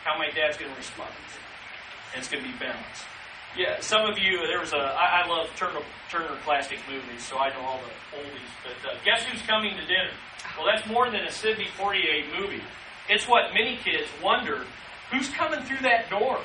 [0.04, 1.10] how my dad's going to respond.
[2.12, 3.04] And it's going to be balanced.
[3.56, 5.80] Yeah, some of you, there was a, I, I love Turner,
[6.10, 8.52] Turner classic movies, so I know all the oldies.
[8.62, 10.10] But uh, guess who's coming to dinner?
[10.58, 12.62] Well, that's more than a Sidney Poitier movie.
[13.08, 14.64] It's what many kids wonder
[15.10, 16.40] who's coming through that door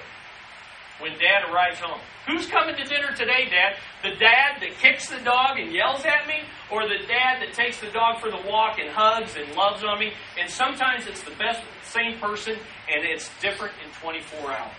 [1.00, 2.00] when dad arrives home.
[2.28, 3.76] Who's coming to dinner today, Dad?
[4.04, 7.80] The dad that kicks the dog and yells at me, or the dad that takes
[7.80, 10.14] the dog for the walk and hugs and loves on me?
[10.40, 12.56] And sometimes it's the best, same person,
[12.88, 14.72] and it's different in 24 hours.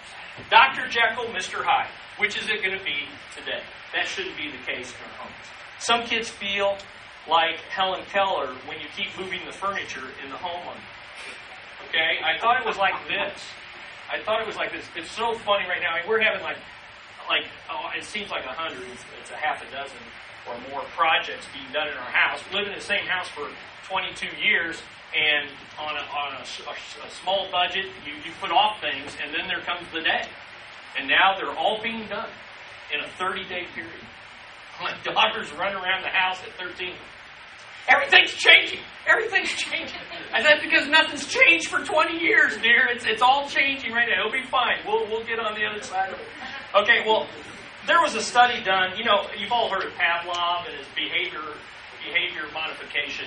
[0.48, 0.88] Dr.
[0.88, 1.64] Jekyll, Mr.
[1.64, 1.90] Hyde.
[2.18, 3.62] Which is it going to be today?
[3.94, 5.46] That shouldn't be the case in our homes.
[5.78, 6.76] Some kids feel
[7.28, 10.76] like Helen Keller when you keep moving the furniture in the home.
[11.88, 12.20] Okay?
[12.22, 13.40] I thought it was like this.
[14.10, 14.84] I thought it was like this.
[14.96, 15.94] It's so funny right now.
[15.94, 16.58] I mean, we're having like,
[17.28, 18.82] like oh, it seems like a hundred.
[18.90, 20.02] It's, it's a half a dozen
[20.48, 22.42] or more projects being done in our house.
[22.50, 23.46] We live in the same house for
[23.86, 24.82] 22 years,
[25.14, 25.46] and
[25.78, 26.74] on a, on a, a,
[27.06, 30.26] a small budget, you, you put off things, and then there comes the day.
[30.98, 32.28] And now they're all being done
[32.92, 34.02] in a 30 day period.
[34.82, 36.94] My daughter's running around the house at 13.
[37.88, 38.80] Everything's changing.
[39.06, 40.00] Everything's changing.
[40.32, 42.86] And that's because nothing's changed for 20 years, dear.
[42.88, 44.26] It's, it's all changing right now.
[44.26, 44.78] It'll be fine.
[44.86, 46.26] We'll, we'll get on the other side of it.
[46.82, 47.26] Okay, well,
[47.86, 48.96] there was a study done.
[48.96, 51.42] You know, you've all heard of Pavlov and his behavior,
[52.04, 53.26] behavior modification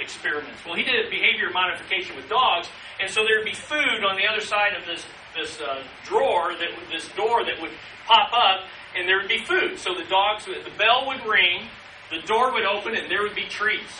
[0.00, 0.64] experiments.
[0.64, 2.68] Well, he did behavior modification with dogs,
[3.00, 5.04] and so there'd be food on the other side of this
[5.36, 7.70] this uh, drawer that this door that would
[8.06, 9.78] pop up, and there would be food.
[9.78, 11.68] So the dogs, the bell would ring,
[12.10, 13.92] the door would open, and there would be treats.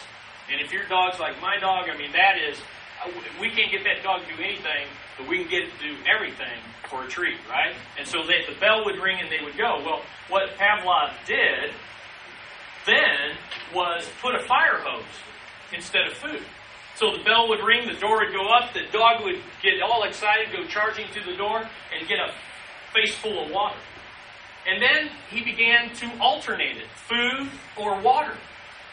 [0.51, 2.59] And if your dog's like my dog, I mean that is,
[3.05, 3.11] uh,
[3.41, 4.87] we can't get that dog to do anything
[5.21, 6.59] but we can get it to do everything
[6.89, 7.75] for a treat, right?
[7.99, 9.83] And so they, the bell would ring and they would go.
[9.85, 11.73] Well, what Pavlov did
[12.87, 13.37] then
[13.75, 15.05] was put a fire hose
[15.75, 16.43] instead of food.
[16.97, 20.05] So the bell would ring, the door would go up, the dog would get all
[20.05, 22.33] excited, go charging through the door, and get a
[22.95, 23.79] face full of water.
[24.67, 28.35] And then he began to alternate it food or water.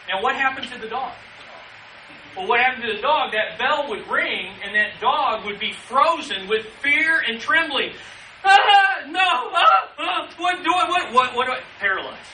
[0.07, 1.13] Now, what happened to the dog?
[2.37, 3.33] Well, what happened to the dog?
[3.33, 7.93] That bell would ring, and that dog would be frozen with fear and trembling.
[8.45, 9.19] Ah, no!
[9.25, 10.87] Ah, ah, what do I?
[10.87, 11.13] What?
[11.13, 11.35] What?
[11.35, 11.61] What do I?
[11.79, 12.29] Paralyzed.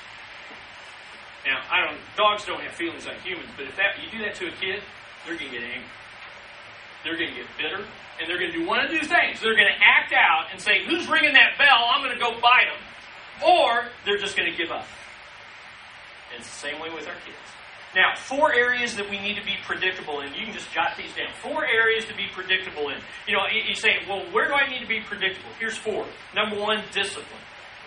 [1.47, 1.97] Now, I don't.
[2.17, 4.83] Dogs don't have feelings like humans, but if that you do that to a kid,
[5.25, 5.87] they're going to get angry.
[7.05, 7.87] They're going to get bitter,
[8.19, 9.39] and they're going to do one of two things.
[9.39, 11.87] They're going to act out and say, "Who's ringing that bell?
[11.95, 12.83] I'm going to go bite them,"
[13.39, 14.87] or they're just going to give up.
[16.35, 17.52] And it's the same way with our kids.
[17.95, 20.33] Now, four areas that we need to be predictable in.
[20.33, 21.29] You can just jot these down.
[21.41, 22.97] Four areas to be predictable in.
[23.27, 25.51] You know, you say, well, where do I need to be predictable?
[25.59, 26.05] Here's four.
[26.33, 27.43] Number one, discipline.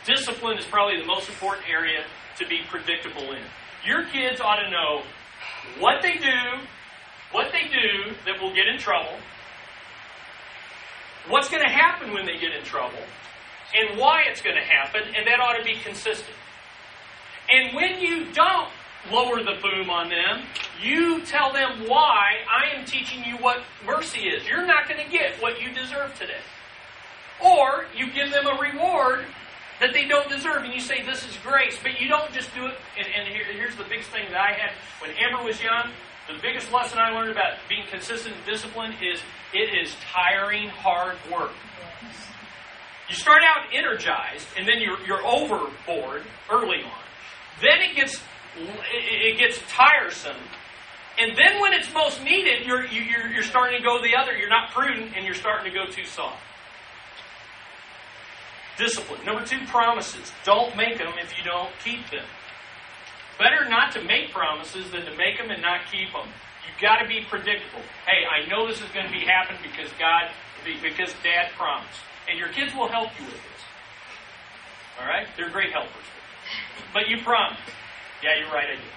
[0.06, 2.04] Discipline is probably the most important area
[2.38, 3.42] to be predictable in.
[3.84, 5.02] Your kids ought to know
[5.80, 6.62] what they do,
[7.32, 9.18] what they do that will get in trouble,
[11.28, 13.02] what's going to happen when they get in trouble,
[13.74, 16.36] and why it's going to happen, and that ought to be consistent.
[17.50, 18.68] And when you don't
[19.10, 20.46] lower the boom on them.
[20.82, 24.46] You tell them why I am teaching you what mercy is.
[24.46, 26.40] You're not going to get what you deserve today.
[27.44, 29.26] Or you give them a reward
[29.80, 32.66] that they don't deserve, and you say, This is grace, but you don't just do
[32.66, 32.74] it.
[32.98, 35.90] And, and here, here's the biggest thing that I had when Amber was young.
[36.28, 39.20] The biggest lesson I learned about being consistent and disciplined is
[39.52, 41.52] it is tiring, hard work.
[43.08, 47.02] You start out energized, and then you're, you're overboard early on.
[47.60, 48.20] Then it gets
[48.56, 50.36] it gets tiresome.
[51.18, 54.36] And then when it's most needed, you're, you're, you're starting to go the other.
[54.36, 56.42] You're not prudent and you're starting to go too soft.
[58.76, 59.24] Discipline.
[59.24, 60.30] Number two, promises.
[60.44, 62.26] Don't make them if you don't keep them.
[63.38, 66.28] Better not to make promises than to make them and not keep them.
[66.68, 67.80] You've got to be predictable.
[68.04, 70.28] Hey, I know this is going to be happening because God,
[70.64, 72.00] because Dad promised.
[72.28, 73.62] And your kids will help you with this.
[75.00, 75.26] All right?
[75.36, 76.04] They're great helpers.
[76.92, 77.58] But you promise.
[78.26, 78.90] Yeah, you're right, I do.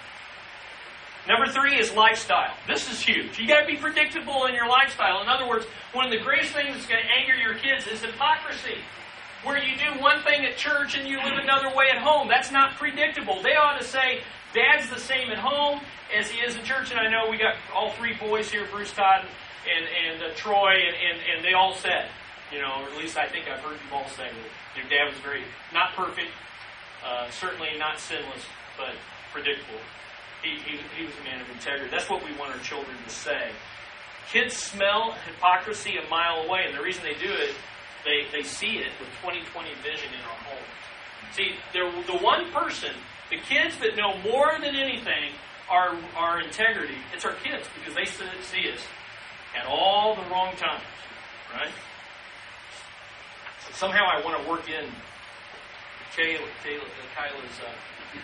[1.28, 2.50] Number three is lifestyle.
[2.66, 3.38] This is huge.
[3.38, 5.22] You got to be predictable in your lifestyle.
[5.22, 8.02] In other words, one of the greatest things that's going to anger your kids is
[8.02, 8.82] hypocrisy.
[9.44, 12.26] Where you do one thing at church and you live another way at home.
[12.26, 13.40] That's not predictable.
[13.40, 14.20] They ought to say,
[14.52, 15.80] Dad's the same at home
[16.12, 16.90] as he is in church.
[16.90, 19.24] And I know we got all three boys here, Bruce Todd
[19.70, 22.08] and, and uh, Troy, and, and, and they all said,
[22.50, 25.14] you know, or at least I think I've heard you all say that your dad
[25.14, 26.32] was very, not perfect,
[27.06, 28.42] uh, certainly not sinless,
[28.76, 28.94] but
[29.32, 29.80] predictable.
[30.42, 31.90] He, he, he was a man of integrity.
[31.90, 33.50] That's what we want our children to say.
[34.32, 37.54] Kids smell hypocrisy a mile away, and the reason they do it,
[38.04, 40.80] they, they see it with 2020 vision in our homes.
[41.32, 42.94] See, they're the one person,
[43.30, 45.34] the kids that know more than anything
[45.70, 48.80] our, our integrity, it's our kids because they see us
[49.56, 50.82] at all the wrong times,
[51.54, 51.72] right?
[53.66, 54.90] So somehow I want to work in
[56.16, 57.70] Kayla, Kayla, Kyla's uh,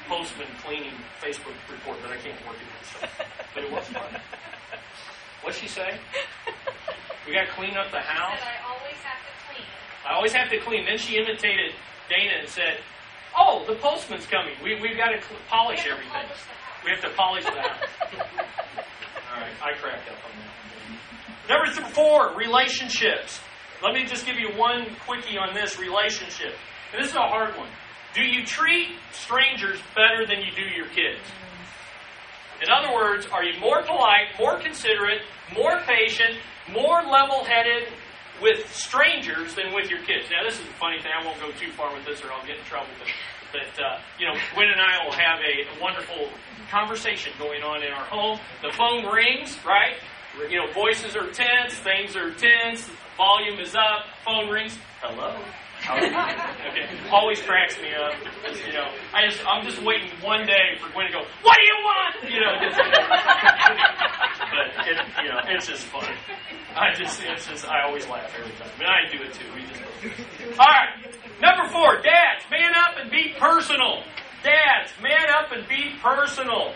[0.09, 2.87] postman cleaning Facebook report that I can't work it.
[2.87, 3.07] So.
[3.55, 4.21] But it was fun.
[5.43, 5.99] What'd she say?
[7.27, 8.39] We got to clean up the house.
[8.43, 9.67] I always have to clean.
[10.07, 10.85] I always have to clean.
[10.87, 11.73] Then she imitated
[12.09, 12.79] Dana and said,
[13.37, 14.55] "Oh, the postman's coming.
[14.63, 16.13] We we've got to cl- polish we everything.
[16.13, 17.91] To we have to polish the house."
[19.31, 20.57] All right, I cracked up on that.
[21.49, 23.41] Number th- four, relationships.
[23.83, 26.55] Let me just give you one quickie on this relationship.
[26.93, 27.69] And this is a hard one.
[28.17, 31.21] Do you treat strangers better than you do your kids?
[32.63, 35.21] In other words, are you more polite, more considerate,
[35.55, 36.39] more patient,
[36.73, 37.93] more level headed
[38.41, 40.31] with strangers than with your kids?
[40.31, 41.13] Now, this is a funny thing.
[41.13, 42.89] I won't go too far with this or I'll get in trouble.
[42.99, 43.13] But,
[43.53, 46.31] but uh, you know, Gwen and I will have a wonderful
[46.71, 48.41] conversation going on in our home.
[48.63, 49.97] The phone rings, right?
[50.49, 52.89] You know, voices are tense, things are tense,
[53.19, 54.79] volume is up, phone rings.
[55.03, 55.37] Hello?
[55.91, 57.11] Okay.
[57.11, 58.15] Always cracks me up.
[58.67, 61.65] You know, I just I'm just waiting one day for Gwen to go, What do
[61.65, 62.15] you want?
[62.33, 62.77] You know, just,
[64.51, 66.09] but it, you know, it's just fun.
[66.75, 68.69] I just it's just I always laugh every time.
[68.79, 69.47] Mean I do it too.
[69.55, 71.07] We just All right.
[71.41, 74.03] Number four, dads, man up and be personal.
[74.43, 76.73] Dads, man up and be personal.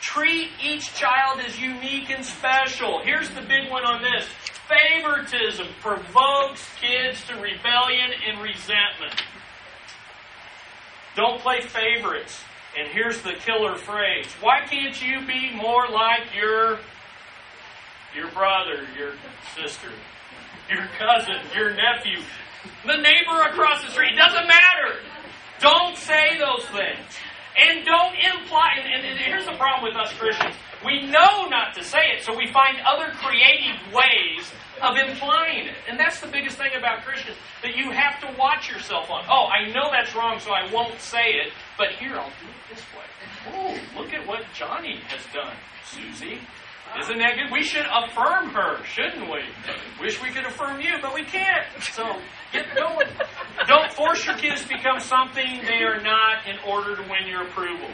[0.00, 3.00] Treat each child as unique and special.
[3.04, 4.26] Here's the big one on this
[4.72, 9.20] favoritism provokes kids to rebellion and resentment.
[11.14, 12.40] Don't play favorites.
[12.78, 16.78] And here's the killer phrase Why can't you be more like your,
[18.16, 19.12] your brother, your
[19.54, 19.90] sister?
[20.72, 22.20] your cousin, your nephew,
[22.86, 24.16] the neighbor across the street.
[24.16, 24.98] Doesn't matter.
[25.60, 27.08] Don't say those things.
[27.56, 30.54] And don't imply, and, and here's the problem with us Christians.
[30.84, 34.50] We know not to say it, so we find other creative ways
[34.82, 35.76] of implying it.
[35.88, 39.24] And that's the biggest thing about Christians, that you have to watch yourself on.
[39.30, 42.74] Oh, I know that's wrong, so I won't say it, but here, I'll do it
[42.74, 43.06] this way.
[43.54, 45.54] Oh, look at what Johnny has done,
[45.84, 46.40] Susie.
[46.98, 47.50] Isn't that good?
[47.50, 49.40] We should affirm her, shouldn't we?
[50.00, 51.64] Wish we could affirm you, but we can't.
[51.80, 52.20] So
[52.52, 53.08] get going.
[53.66, 57.44] Don't force your kids to become something they are not in order to win your
[57.44, 57.88] approval.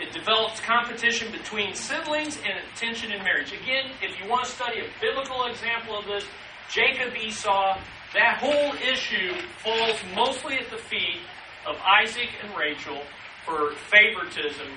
[0.00, 3.52] It develops competition between siblings and tension in marriage.
[3.52, 6.24] Again, if you want to study a biblical example of this,
[6.70, 7.78] Jacob Esau,
[8.14, 11.20] that whole issue falls mostly at the feet
[11.66, 13.02] of Isaac and Rachel
[13.44, 14.68] for favoritism,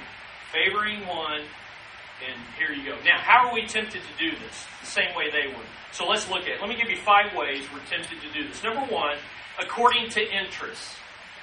[0.52, 1.42] favoring one,
[2.28, 2.98] and here you go.
[3.04, 4.66] Now, how are we tempted to do this?
[4.82, 5.64] The same way they were.
[5.92, 6.60] So let's look at it.
[6.60, 8.62] Let me give you five ways we're tempted to do this.
[8.62, 9.18] Number one,
[9.58, 10.98] according to interests.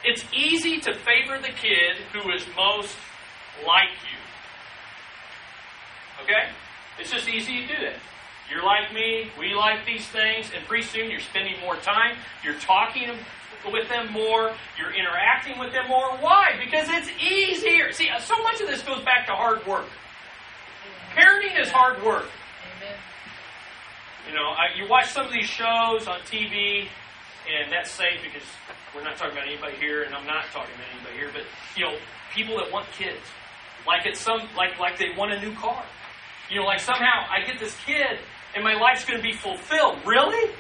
[0.05, 2.95] It's easy to favor the kid who is most
[3.67, 4.19] like you.
[6.25, 6.51] Okay?
[6.99, 7.97] It's just easy to do that.
[8.51, 12.59] You're like me, we like these things, and pretty soon you're spending more time, you're
[12.59, 13.11] talking
[13.71, 16.17] with them more, you're interacting with them more.
[16.19, 16.59] Why?
[16.63, 17.93] Because it's easier.
[17.93, 19.87] See, so much of this goes back to hard work.
[21.15, 22.27] Parenting is hard work.
[24.29, 26.87] You know, I, you watch some of these shows on TV,
[27.51, 28.47] and that's safe because
[28.95, 31.43] we're not talking about anybody here, and I'm not talking about anybody here, but
[31.77, 31.97] you know,
[32.35, 33.23] people that want kids,
[33.87, 35.85] like it's some like like they want a new car.
[36.51, 38.19] You know, like somehow I get this kid
[38.55, 39.99] and my life's going to be fulfilled.
[40.07, 40.51] Really?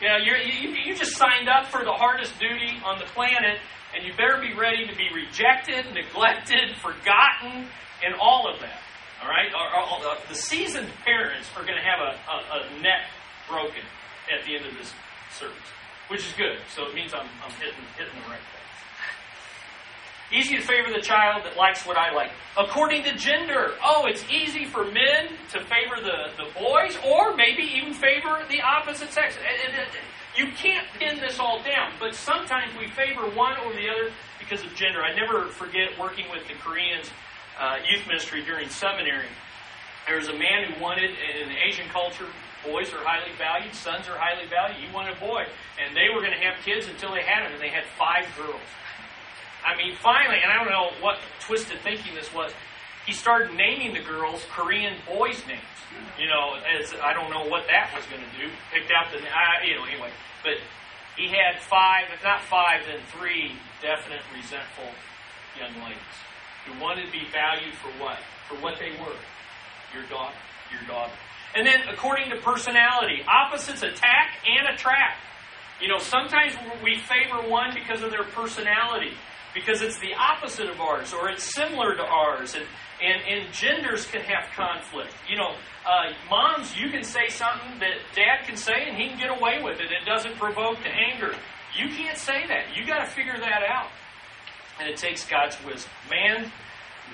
[0.00, 3.58] You you're, you you just signed up for the hardest duty on the planet,
[3.94, 7.66] and you better be ready to be rejected, neglected, forgotten,
[8.04, 8.80] and all of that.
[9.22, 9.48] All right?
[9.54, 13.00] Uh, the seasoned parents are going to have a, a, a
[13.48, 13.82] broken
[14.28, 14.92] at the end of this
[15.32, 15.56] service,
[16.08, 16.58] which is good.
[16.74, 18.40] So it means I'm, I'm hitting, hitting the right.
[20.32, 22.32] Easy to favor the child that likes what I like.
[22.58, 27.62] According to gender, oh, it's easy for men to favor the, the boys or maybe
[27.62, 29.36] even favor the opposite sex.
[30.36, 34.64] You can't pin this all down, but sometimes we favor one or the other because
[34.64, 35.02] of gender.
[35.02, 37.08] I never forget working with the Koreans
[37.58, 39.28] uh, youth ministry during seminary.
[40.06, 42.26] There was a man who wanted, in Asian culture,
[42.64, 44.76] boys are highly valued, sons are highly valued.
[44.76, 45.46] He wanted a boy.
[45.82, 48.26] And they were going to have kids until they had them, and they had five
[48.36, 48.60] girls.
[49.66, 52.52] I mean, finally, and I don't know what twisted thinking this was,
[53.04, 55.74] he started naming the girls Korean boys' names.
[56.18, 58.46] You know, as I don't know what that was going to do.
[58.72, 60.10] Picked out the, uh, you know, anyway.
[60.42, 60.62] But
[61.16, 63.52] he had five, if not five, then three
[63.82, 64.90] definite resentful
[65.58, 66.16] young ladies
[66.66, 68.18] who wanted to be valued for what?
[68.48, 69.18] For what they were.
[69.94, 70.36] Your daughter.
[70.70, 71.12] Your daughter.
[71.54, 75.18] And then according to personality, opposites attack and attract.
[75.80, 76.52] You know, sometimes
[76.82, 79.12] we favor one because of their personality
[79.56, 82.54] because it's the opposite of ours or it's similar to ours.
[82.54, 82.64] And,
[83.02, 85.14] and, and genders can have conflict.
[85.28, 89.18] You know, uh, moms, you can say something that dad can say and he can
[89.18, 89.90] get away with it.
[89.90, 91.34] It doesn't provoke to anger.
[91.74, 92.76] You can't say that.
[92.76, 93.88] You got to figure that out.
[94.78, 95.90] And it takes God's wisdom.
[96.10, 96.52] Man,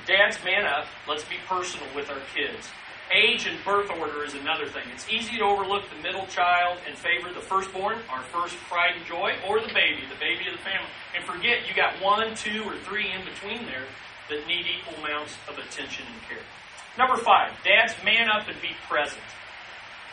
[0.07, 0.87] dads, man up.
[1.09, 2.69] Let's be personal with our kids.
[3.13, 4.85] Age and birth order is another thing.
[4.95, 9.05] It's easy to overlook the middle child and favor the firstborn, our first pride and
[9.05, 10.89] joy, or the baby, the baby of the family.
[11.15, 13.85] And forget you got one, two, or three in between there
[14.31, 16.45] that need equal amounts of attention and care.
[16.97, 19.21] Number five, dads, man up and be present.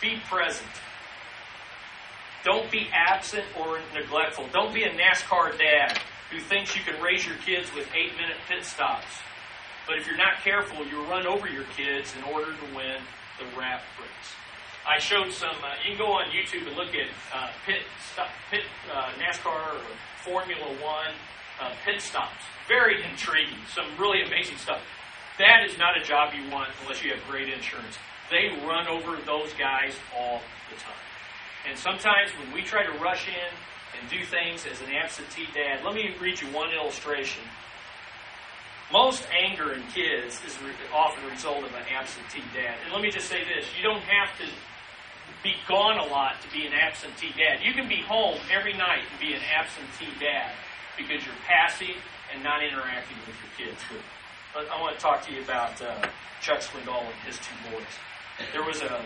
[0.01, 0.67] Be present.
[2.43, 4.47] Don't be absent or neglectful.
[4.51, 5.97] Don't be a NASCAR dad
[6.31, 9.07] who thinks you can raise your kids with eight minute pit stops.
[9.89, 13.01] But if you're not careful, you'll run over your kids in order to win
[13.41, 14.29] the rat race.
[14.87, 15.57] I showed some.
[15.65, 17.81] Uh, you can go on YouTube and look at uh, pit
[18.13, 18.61] stop, pit
[18.93, 19.81] uh, NASCAR or
[20.23, 21.09] Formula One
[21.59, 22.45] uh, pit stops.
[22.67, 23.57] Very intriguing.
[23.73, 24.79] Some really amazing stuff.
[25.39, 27.97] That is not a job you want unless you have great insurance.
[28.29, 31.01] They run over those guys all the time.
[31.67, 33.49] And sometimes when we try to rush in
[33.99, 37.41] and do things as an absentee dad, let me read you one illustration
[38.91, 40.57] most anger in kids is
[40.93, 42.75] often a result of an absentee dad.
[42.83, 44.45] And let me just say this you don't have to
[45.43, 47.63] be gone a lot to be an absentee dad.
[47.63, 50.51] You can be home every night and be an absentee dad
[50.97, 51.95] because you're passive
[52.33, 53.79] and not interacting with your kids.
[54.53, 56.09] But I want to talk to you about uh,
[56.41, 57.93] Chuck Swindoll and his two boys.
[58.51, 59.01] There was a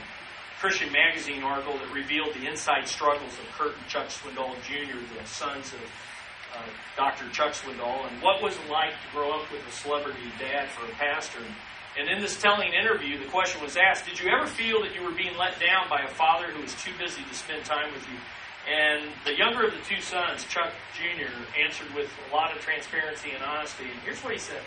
[0.60, 5.28] Christian Magazine article that revealed the inside struggles of Kurt and Chuck Swindoll Jr., the
[5.28, 5.82] sons of
[6.54, 6.62] uh,
[6.96, 7.30] Dr.
[7.30, 10.86] Chuck Swindoll, and what was it like to grow up with a celebrity dad for
[10.86, 11.40] a pastor.
[11.98, 15.04] And in this telling interview, the question was asked Did you ever feel that you
[15.04, 18.06] were being let down by a father who was too busy to spend time with
[18.10, 18.18] you?
[18.66, 21.30] And the younger of the two sons, Chuck Jr.,
[21.60, 23.84] answered with a lot of transparency and honesty.
[23.84, 24.62] And here's what he said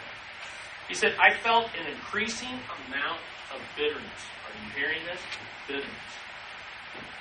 [0.88, 3.20] He said, I felt an increasing amount
[3.54, 4.22] of bitterness.
[4.46, 5.20] Are you hearing this?
[5.66, 6.12] Bitterness.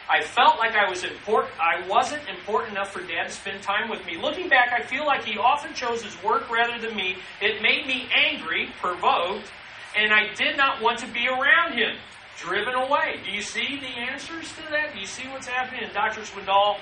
[0.09, 1.53] I felt like I was important.
[1.59, 4.17] I wasn't important enough for Dad to spend time with me.
[4.21, 7.17] Looking back, I feel like he often chose his work rather than me.
[7.41, 9.49] It made me angry, provoked,
[9.97, 11.95] and I did not want to be around him.
[12.37, 13.21] Driven away.
[13.23, 14.93] Do you see the answers to that?
[14.93, 15.85] Do you see what's happening?
[15.85, 16.21] And Dr.
[16.21, 16.77] Swindoll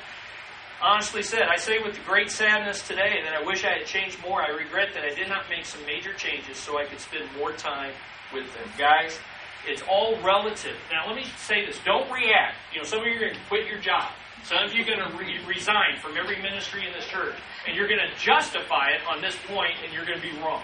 [0.81, 4.41] honestly said, I say with great sadness today that I wish I had changed more.
[4.41, 7.53] I regret that I did not make some major changes so I could spend more
[7.53, 7.93] time
[8.33, 8.67] with them.
[8.77, 9.19] Guys,
[9.67, 10.75] it's all relative.
[10.91, 11.79] Now, let me say this.
[11.85, 12.55] Don't react.
[12.73, 14.11] You know, some of you are going to quit your job.
[14.43, 17.35] Some of you are going to re- resign from every ministry in this church.
[17.65, 20.63] And you're going to justify it on this point, and you're going to be wrong.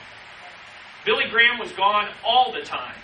[1.06, 2.96] Billy Graham was gone all the time.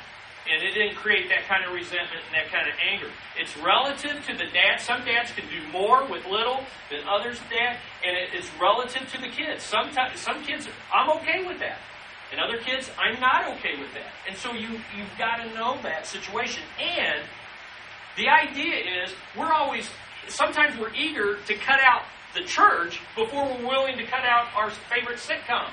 [0.52, 3.10] And it didn't create that kind of resentment and that kind of anger.
[3.40, 4.78] It's relative to the dad.
[4.80, 6.60] Some dads can do more with little
[6.92, 9.64] than others' dad, and it is relative to the kids.
[9.64, 11.80] Sometimes some kids, I'm okay with that.
[12.36, 14.12] And other kids, I'm not okay with that.
[14.28, 16.64] And so you, you've got to know that situation.
[16.78, 17.24] And
[18.18, 19.90] the idea is we're always,
[20.28, 22.02] sometimes we're eager to cut out
[22.34, 25.70] the church before we're willing to cut out our favorite sitcom.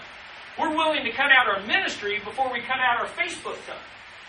[0.56, 3.82] We're willing to cut out our ministry before we cut out our Facebook stuff.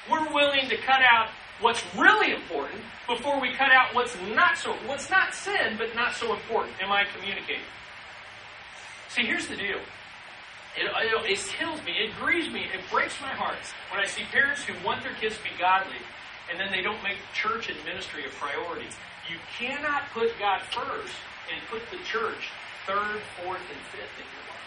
[0.09, 1.29] We're willing to cut out
[1.61, 6.15] what's really important before we cut out what's not so what's not sin but not
[6.15, 6.73] so important.
[6.81, 7.61] Am I communicating?
[9.09, 9.79] See, here's the deal.
[10.77, 11.93] It, it, it kills me.
[11.93, 12.65] It grieves me.
[12.73, 13.61] It breaks my heart
[13.91, 16.01] when I see parents who want their kids to be godly
[16.49, 18.87] and then they don't make church and ministry a priority.
[19.29, 21.13] You cannot put God first
[21.51, 22.51] and put the church
[22.85, 24.63] third, fourth, and fifth in your life.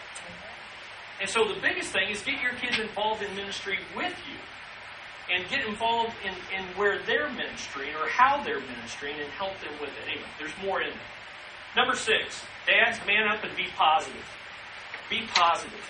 [1.21, 4.39] And so the biggest thing is get your kids involved in ministry with you
[5.33, 9.73] and get involved in, in where they're ministering or how they're ministering and help them
[9.81, 10.09] with it.
[10.09, 11.13] Anyway, there's more in there.
[11.75, 14.25] Number six, dads, man up and be positive.
[15.09, 15.85] Be positive.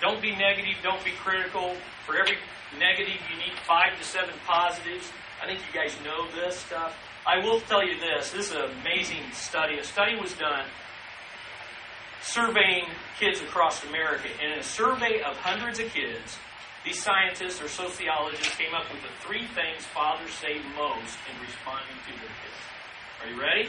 [0.00, 0.74] Don't be negative.
[0.82, 1.76] Don't be critical.
[2.06, 2.36] For every
[2.78, 5.10] negative, you need five to seven positives.
[5.42, 6.96] I think you guys know this stuff.
[7.26, 8.30] I will tell you this.
[8.30, 9.78] This is an amazing study.
[9.78, 10.66] A study was done
[12.22, 12.86] surveying
[13.18, 14.28] kids across America.
[14.42, 16.38] And in a survey of hundreds of kids,
[16.84, 21.98] these scientists or sociologists came up with the three things fathers say most in responding
[22.06, 22.60] to their kids.
[23.22, 23.68] Are you ready?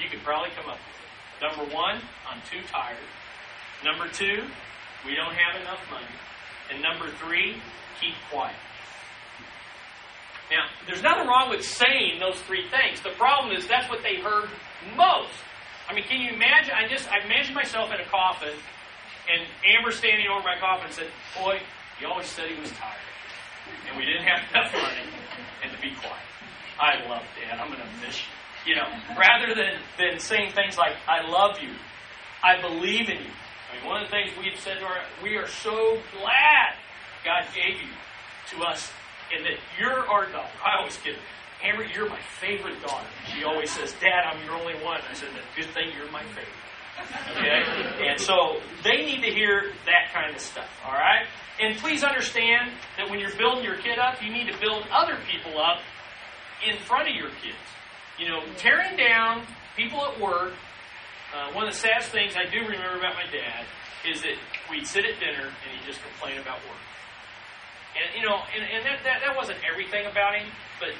[0.00, 0.97] You could probably come up with it.
[1.40, 2.96] Number one, I'm too tired.
[3.84, 4.42] Number two,
[5.06, 6.06] we don't have enough money.
[6.70, 7.56] And number three,
[8.00, 8.56] keep quiet.
[10.50, 13.00] Now, there's nothing wrong with saying those three things.
[13.02, 14.48] The problem is that's what they heard
[14.96, 15.30] most.
[15.88, 16.74] I mean, can you imagine?
[16.74, 18.52] I just I imagine myself in a coffin,
[19.28, 21.60] and Amber standing over my coffin said, "Boy,
[21.98, 23.08] he always said he was tired,
[23.88, 25.08] and we didn't have enough money,
[25.62, 26.28] and to be quiet.
[26.80, 27.60] I love Dad.
[27.60, 31.60] I'm going to miss you." You know, rather than than saying things like, "I love
[31.60, 31.74] you,"
[32.42, 33.32] "I believe in you."
[33.70, 36.74] I mean, one of the things we've said to our, we are so glad
[37.24, 37.92] God gave you
[38.50, 38.90] to us
[39.34, 40.48] and that you're our daughter.
[40.64, 41.16] I always kid
[41.62, 43.06] Amber, you're my favorite daughter.
[43.34, 45.00] She always says, Dad, I'm your only one.
[45.10, 46.54] I said, good thing you're my favorite.
[47.36, 48.08] Okay?
[48.08, 51.26] And so they need to hear that kind of stuff, all right?
[51.60, 55.16] And please understand that when you're building your kid up, you need to build other
[55.28, 55.80] people up
[56.66, 57.58] in front of your kids.
[58.18, 59.46] You know, tearing down
[59.76, 60.52] people at work
[61.34, 63.68] uh, one of the saddest things I do remember about my dad
[64.08, 64.36] is that
[64.70, 66.80] we'd sit at dinner and he'd just complain about work.
[67.92, 70.48] And you know, and, and that, that that wasn't everything about him,
[70.80, 70.96] but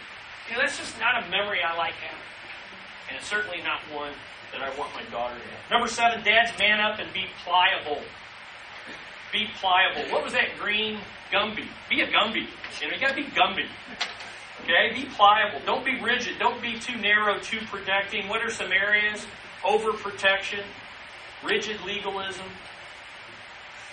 [0.48, 2.28] you know, that's just not a memory I like having.
[3.08, 4.12] And it's certainly not one
[4.52, 5.70] that I want my daughter to have.
[5.70, 8.02] Number seven, dads man up and be pliable.
[9.32, 10.12] Be pliable.
[10.12, 11.00] What was that green
[11.32, 11.68] Gumby?
[11.88, 12.48] Be a Gumby.
[12.80, 13.68] You know, you gotta be Gumby.
[14.64, 14.92] Okay?
[14.94, 15.60] Be pliable.
[15.64, 16.38] Don't be rigid.
[16.38, 18.28] Don't be too narrow, too protecting.
[18.28, 19.26] What are some areas?
[19.62, 20.62] overprotection,
[21.44, 22.46] rigid legalism.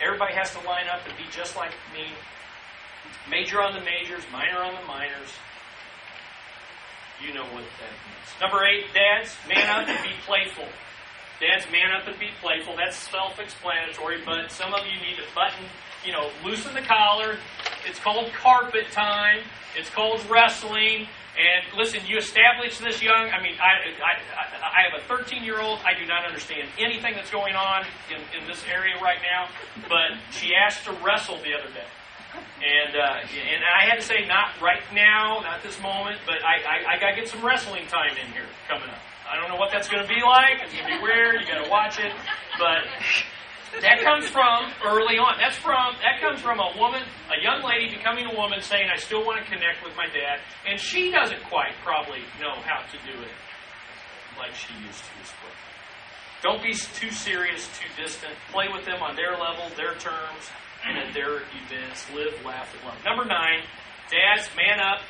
[0.02, 2.06] Everybody has to line up and be just like me.
[3.30, 5.32] Major on the majors, minor on the minors.
[7.26, 8.30] You know what that means.
[8.42, 10.68] Number eight, dads, man up and be playful.
[11.40, 12.76] Dads, man up and be playful.
[12.76, 15.66] That's self explanatory, but some of you need to button,
[16.06, 17.38] you know, loosen the collar.
[17.86, 19.40] It's called carpet time.
[19.78, 21.08] It's called wrestling.
[21.36, 23.30] And listen, you establish this young.
[23.30, 24.14] I mean, I, I,
[24.64, 25.80] I have a 13 year old.
[25.84, 29.50] I do not understand anything that's going on in, in this area right now.
[29.90, 31.90] But she asked to wrestle the other day.
[32.36, 36.60] And uh, and I had to say, not right now, not this moment, but I,
[36.64, 39.00] I, I got to get some wrestling time in here coming up.
[39.30, 40.62] I don't know what that's going to be like.
[40.64, 41.42] It's going to be weird.
[41.42, 42.12] You got to watch it.
[42.60, 42.84] But
[43.82, 45.38] that comes from early on.
[45.38, 48.98] That's from that comes from a woman, a young lady becoming a woman, saying, "I
[48.98, 52.98] still want to connect with my dad," and she doesn't quite probably know how to
[53.06, 53.36] do it
[54.38, 55.34] like she used to as.
[56.46, 58.34] Don't be too serious, too distant.
[58.52, 60.52] Play with them on their level, their terms,
[60.86, 62.06] and at their events.
[62.14, 63.04] Live, laugh, and love.
[63.04, 63.64] Number nine,
[64.12, 65.02] dads, man up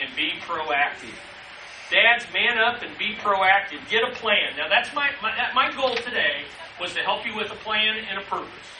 [0.00, 1.18] and be proactive.
[1.90, 3.82] Dads, man up and be proactive.
[3.90, 4.54] Get a plan.
[4.56, 6.46] Now, that's my, my, my goal today
[6.80, 8.70] was to help you with a plan and a purpose.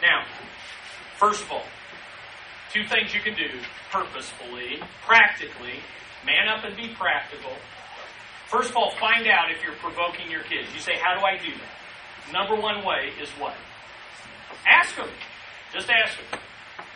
[0.00, 0.24] Now,
[1.18, 1.64] first of all,
[2.72, 5.84] two things you can do purposefully, practically.
[6.24, 7.52] Man up and be practical.
[8.48, 10.68] First of all, find out if you're provoking your kids.
[10.74, 12.32] You say, How do I do that?
[12.32, 13.54] Number one way is what?
[14.66, 15.08] Ask them.
[15.72, 16.40] Just ask them.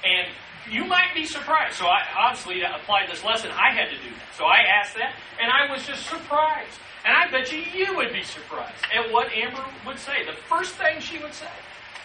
[0.05, 0.29] And
[0.71, 1.77] you might be surprised.
[1.77, 4.35] So I obviously applied this lesson, I had to do that.
[4.37, 6.79] So I asked that, and I was just surprised.
[7.05, 10.25] And I bet you you would be surprised at what Amber would say.
[10.27, 11.47] The first thing she would say.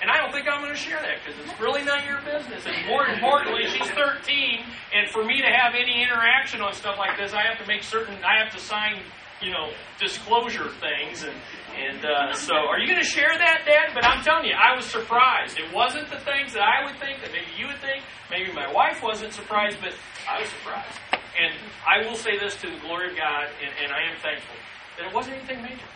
[0.01, 2.65] And I don't think I'm going to share that because it's really not your business.
[2.65, 7.17] And more importantly, she's 13, and for me to have any interaction on stuff like
[7.17, 8.97] this, I have to make certain I have to sign
[9.41, 11.23] you know, disclosure things.
[11.23, 11.35] And,
[11.75, 13.93] and uh, so, are you going to share that, Dad?
[13.93, 15.57] But I'm telling you, I was surprised.
[15.57, 18.03] It wasn't the things that I would think, that maybe you would think.
[18.29, 19.93] Maybe my wife wasn't surprised, but
[20.29, 20.97] I was surprised.
[21.11, 24.55] And I will say this to the glory of God, and, and I am thankful,
[24.97, 25.89] that it wasn't anything major.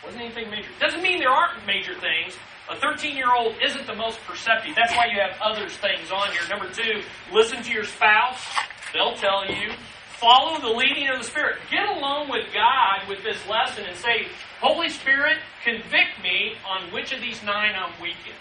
[0.00, 0.68] It wasn't anything major.
[0.78, 2.36] Doesn't mean there aren't major things.
[2.70, 4.76] A 13 year old isn't the most perceptive.
[4.76, 6.42] That's why you have others things on here.
[6.48, 8.40] Number two, listen to your spouse.
[8.92, 9.72] They'll tell you.
[10.20, 11.56] Follow the leading of the Spirit.
[11.70, 14.28] Get along with God with this lesson and say,
[14.60, 18.36] Holy Spirit, convict me on which of these nine I'm weak in.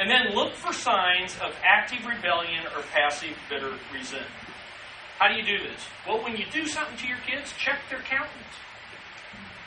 [0.00, 4.34] And then look for signs of active rebellion or passive bitter resentment.
[5.20, 5.80] How do you do this?
[6.08, 8.56] Well, when you do something to your kids, check their countenance.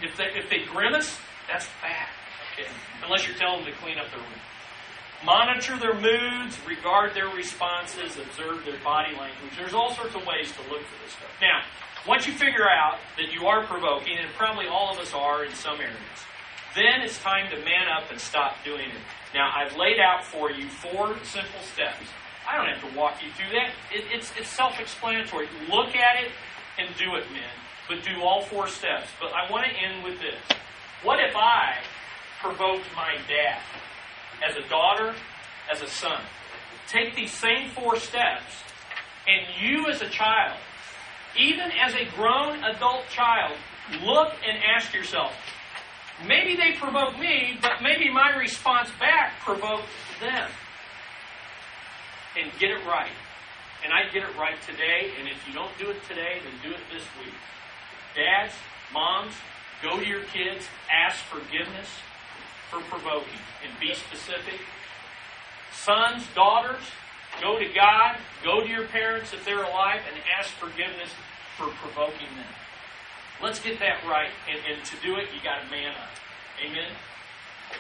[0.02, 1.16] If they, if they grimace,
[1.48, 2.10] that's bad.
[2.52, 2.68] Okay?
[3.02, 4.44] Unless you're telling them to clean up their room.
[5.26, 9.56] Monitor their moods, regard their responses, observe their body language.
[9.58, 11.32] There's all sorts of ways to look for this stuff.
[11.42, 11.64] Now,
[12.06, 15.54] once you figure out that you are provoking, and probably all of us are in
[15.54, 16.20] some areas,
[16.76, 19.04] then it's time to man up and stop doing it.
[19.34, 22.04] Now, I've laid out for you four simple steps.
[22.46, 23.72] I don't have to walk you through that.
[23.94, 25.48] It, it's it's self explanatory.
[25.70, 26.32] Look at it
[26.78, 27.56] and do it, men.
[27.88, 29.08] But do all four steps.
[29.22, 30.36] But I want to end with this.
[31.04, 31.78] What if I
[32.42, 33.62] provoked my dad?
[34.48, 35.14] As a daughter,
[35.72, 36.22] as a son.
[36.88, 38.64] Take these same four steps,
[39.28, 40.58] and you as a child,
[41.40, 43.58] even as a grown adult child,
[44.04, 45.34] look and ask yourself,
[46.28, 49.88] maybe they provoked me, but maybe my response back provoked
[50.20, 50.50] them.
[52.38, 53.12] And get it right.
[53.84, 56.76] And I get it right today, and if you don't do it today, then do
[56.76, 57.34] it this week.
[58.16, 58.54] Dads,
[58.94, 59.34] moms,
[59.82, 61.90] go to your kids, ask forgiveness
[62.74, 63.40] for provoking.
[63.62, 64.60] And be specific.
[65.72, 66.82] Sons, daughters,
[67.42, 71.10] go to God, go to your parents if they're alive, and ask forgiveness
[71.58, 72.54] for provoking them.
[73.42, 74.32] Let's get that right.
[74.50, 76.10] And, and to do it, you got to man up.
[76.64, 76.92] Amen?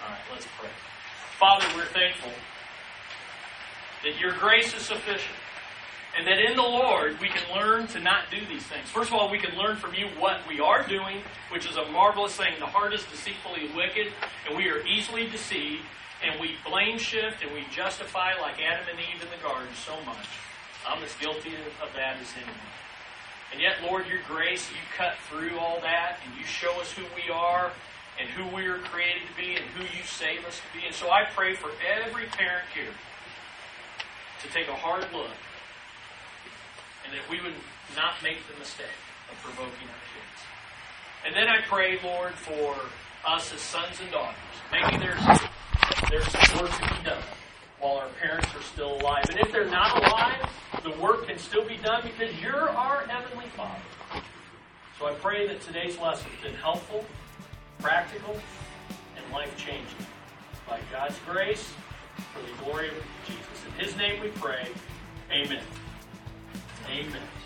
[0.03, 0.69] All right, let's pray.
[1.39, 2.31] Father, we're thankful
[4.03, 5.35] that your grace is sufficient.
[6.18, 8.88] And that in the Lord we can learn to not do these things.
[8.89, 11.86] First of all, we can learn from you what we are doing, which is a
[11.91, 12.53] marvelous thing.
[12.59, 14.14] The heart is deceitfully wicked,
[14.47, 15.82] and we are easily deceived,
[16.24, 19.93] and we blame shift and we justify like Adam and Eve in the garden so
[20.05, 20.28] much.
[20.88, 22.72] I'm as guilty of that as anyone.
[23.51, 27.03] And yet, Lord, your grace, you cut through all that, and you show us who
[27.16, 27.72] we are
[28.20, 30.86] and who we are created to be and who you save us to be.
[30.86, 32.93] And so I pray for every parent here
[34.41, 35.32] to take a hard look
[37.05, 37.55] and that we would
[37.95, 38.99] not make the mistake
[39.31, 40.39] of provoking our kids.
[41.25, 42.75] And then I pray, Lord, for
[43.25, 44.35] us as sons and daughters.
[44.71, 45.39] Maybe there's
[46.09, 47.23] there's some work to be done
[47.79, 49.25] while our parents are still alive.
[49.29, 50.49] And if they're not alive,
[50.83, 54.23] the work can still be done because you're our Heavenly Father.
[54.99, 57.05] So I pray that today's lesson has been helpful,
[57.79, 58.37] practical,
[59.17, 60.07] and life changing.
[60.67, 61.73] By God's grace,
[62.33, 62.95] for the glory of
[63.25, 63.65] Jesus.
[63.67, 64.67] In His name we pray.
[65.31, 65.63] Amen.
[66.89, 67.42] Amen.